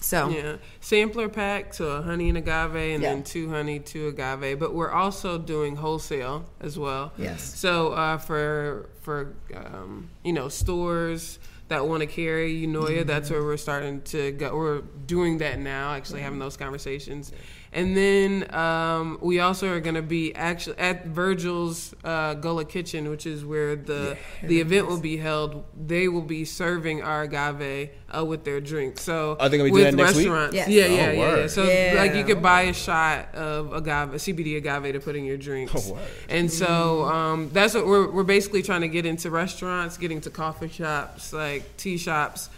So 0.00 0.28
Yeah, 0.30 0.56
sampler 0.80 1.28
pack, 1.28 1.74
so 1.74 1.86
a 1.90 2.02
honey 2.02 2.28
and 2.30 2.38
agave, 2.38 2.74
and 2.74 3.02
Yeah. 3.02 3.10
then 3.14 3.22
two 3.22 3.50
honey, 3.50 3.78
two 3.78 4.08
agave. 4.08 4.58
But 4.58 4.74
we're 4.74 4.90
also 4.90 5.36
doing 5.38 5.76
wholesale 5.76 6.46
as 6.60 6.78
well. 6.78 7.12
Yes. 7.18 7.42
So 7.58 7.92
uh, 7.92 8.16
for 8.18 8.88
for 9.02 9.34
um, 9.54 10.08
you 10.24 10.32
know 10.32 10.48
stores 10.48 11.38
that 11.68 11.86
want 11.86 12.00
to 12.00 12.06
carry 12.06 12.62
Unoia, 12.66 13.06
that's 13.06 13.30
where 13.30 13.44
we're 13.44 13.56
starting 13.56 14.00
to 14.02 14.32
go. 14.32 14.56
We're 14.56 14.80
doing 15.06 15.38
that 15.38 15.58
now, 15.60 15.92
actually 15.92 16.22
having 16.22 16.38
those 16.40 16.56
conversations. 16.56 17.30
And 17.72 17.96
then 17.96 18.52
um, 18.52 19.18
we 19.20 19.38
also 19.38 19.72
are 19.72 19.78
going 19.78 19.94
to 19.94 20.02
be 20.02 20.34
actually 20.34 20.76
at 20.78 21.06
Virgil's 21.06 21.94
uh, 22.02 22.34
Gullah 22.34 22.64
Kitchen, 22.64 23.08
which 23.10 23.26
is 23.26 23.44
where 23.44 23.76
the 23.76 24.16
the 24.42 24.60
event 24.60 24.88
will 24.88 24.98
be 25.00 25.16
held. 25.16 25.64
They 25.86 26.08
will 26.08 26.22
be 26.22 26.44
serving 26.44 27.02
our 27.02 27.22
agave 27.22 27.90
uh, 28.10 28.24
with 28.24 28.42
their 28.42 28.60
drink. 28.60 28.98
So 28.98 29.36
Are 29.38 29.48
they 29.48 29.56
gonna 29.56 29.70
be 29.70 29.76
doing 29.76 29.84
with 29.84 29.96
that 29.96 30.02
next 30.02 30.16
week? 30.16 30.26
restaurants, 30.28 30.54
Yes. 30.56 30.68
yeah, 30.68 30.82
Oh, 30.82 30.88
yeah, 30.88 31.12
yeah, 31.12 31.36
yeah. 31.36 31.46
So 31.46 31.62
Yeah. 31.62 31.94
like 31.96 32.14
you 32.16 32.24
could 32.24 32.42
buy 32.42 32.62
a 32.62 32.72
shot 32.74 33.32
of 33.36 33.72
agave, 33.72 34.20
CBD 34.20 34.56
agave 34.56 34.92
to 34.94 34.98
put 35.00 35.14
in 35.14 35.24
your 35.24 35.36
drinks. 35.36 35.72
Oh, 35.76 35.94
word. 35.94 36.02
And 36.28 36.50
so 36.50 37.04
um, 37.04 37.50
that's 37.52 37.74
what 37.74 37.86
we're 37.86 38.10
we're 38.10 38.24
basically 38.24 38.62
trying 38.62 38.80
to 38.80 38.88
get 38.88 39.06
into 39.06 39.30
restaurants, 39.30 39.96
getting 39.96 40.20
to 40.22 40.30
coffee 40.30 40.68
shops, 40.68 41.32
like 41.32 41.76
tea 41.76 41.98
shops, 41.98 42.50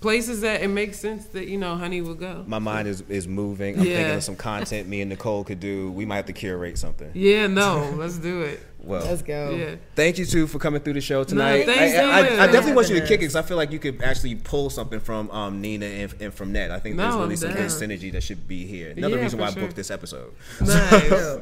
places 0.00 0.42
that 0.42 0.62
it 0.62 0.68
makes 0.68 0.98
sense 0.98 1.26
that 1.26 1.48
you 1.48 1.58
know 1.58 1.76
honey 1.76 2.00
will 2.00 2.14
go. 2.14 2.44
My 2.46 2.58
mind 2.58 2.86
is, 2.88 3.02
is 3.08 3.26
moving. 3.26 3.76
I'm 3.78 3.84
thinking 3.84 4.10
of 4.14 4.22
some 4.24 4.36
content 4.36 4.88
me 4.88 5.00
and 5.00 5.08
Nicole 5.10 5.44
could 5.44 5.60
do. 5.60 5.90
We 5.92 6.04
might 6.04 6.16
have 6.16 6.26
to 6.26 6.32
curate 6.32 6.78
something. 6.78 7.10
Yeah, 7.14 7.46
no, 7.48 7.92
let's 7.96 8.18
do 8.18 8.42
it. 8.42 8.60
Well, 8.80 9.04
let's 9.04 9.22
go. 9.22 9.50
Yeah. 9.50 9.74
thank 9.96 10.18
you 10.18 10.24
two 10.24 10.46
for 10.46 10.60
coming 10.60 10.80
through 10.80 10.92
the 10.94 11.00
show 11.00 11.24
tonight. 11.24 11.66
thanks, 11.66 11.98
I, 11.98 12.02
I, 12.20 12.22
man. 12.22 12.40
I 12.40 12.46
definitely 12.46 12.74
want 12.74 12.88
you 12.88 12.94
to 12.94 13.00
kick 13.02 13.16
it 13.16 13.18
because 13.22 13.34
I 13.34 13.42
feel 13.42 13.56
like 13.56 13.72
you 13.72 13.80
could 13.80 14.00
actually 14.02 14.36
pull 14.36 14.70
something 14.70 15.00
from 15.00 15.28
um, 15.32 15.60
Nina 15.60 15.84
and, 15.84 16.14
and 16.20 16.32
from 16.32 16.52
Ned. 16.52 16.70
I 16.70 16.78
think 16.78 16.96
there's 16.96 17.12
really 17.12 17.30
I'm 17.30 17.36
some 17.36 17.50
good 17.50 17.58
down. 17.58 17.66
synergy 17.66 18.12
that 18.12 18.22
should 18.22 18.46
be 18.46 18.66
here. 18.66 18.92
Another 18.96 19.16
Yeah, 19.16 19.22
reason 19.24 19.38
for 19.40 19.42
why 19.44 19.50
I 19.50 19.54
booked 19.54 19.74
this 19.74 19.90
episode. 19.90 20.32
Nice. 20.60 20.70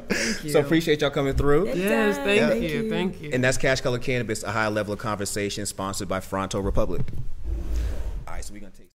Thank 0.09 0.43
you. 0.45 0.49
So 0.49 0.59
appreciate 0.59 0.99
y'all 1.01 1.11
coming 1.11 1.35
through. 1.35 1.67
yes, 1.75 2.17
thank, 2.17 2.39
Yeah. 2.41 2.53
you, 2.55 2.59
Thank 2.59 2.63
you. 2.73 2.89
thank 2.89 3.21
you. 3.21 3.29
And 3.31 3.43
that's 3.43 3.57
Cash 3.59 3.81
Color 3.81 3.99
Cannabis, 3.99 4.41
a 4.43 4.51
high 4.51 4.67
level 4.67 4.93
of 4.93 4.99
conversation 4.99 5.67
sponsored 5.67 6.07
by 6.09 6.19
Fronto 6.21 6.59
Republic. 6.59 7.03
Right, 8.37 8.45
so 8.45 8.53
we're 8.53 8.59
take. 8.69 8.76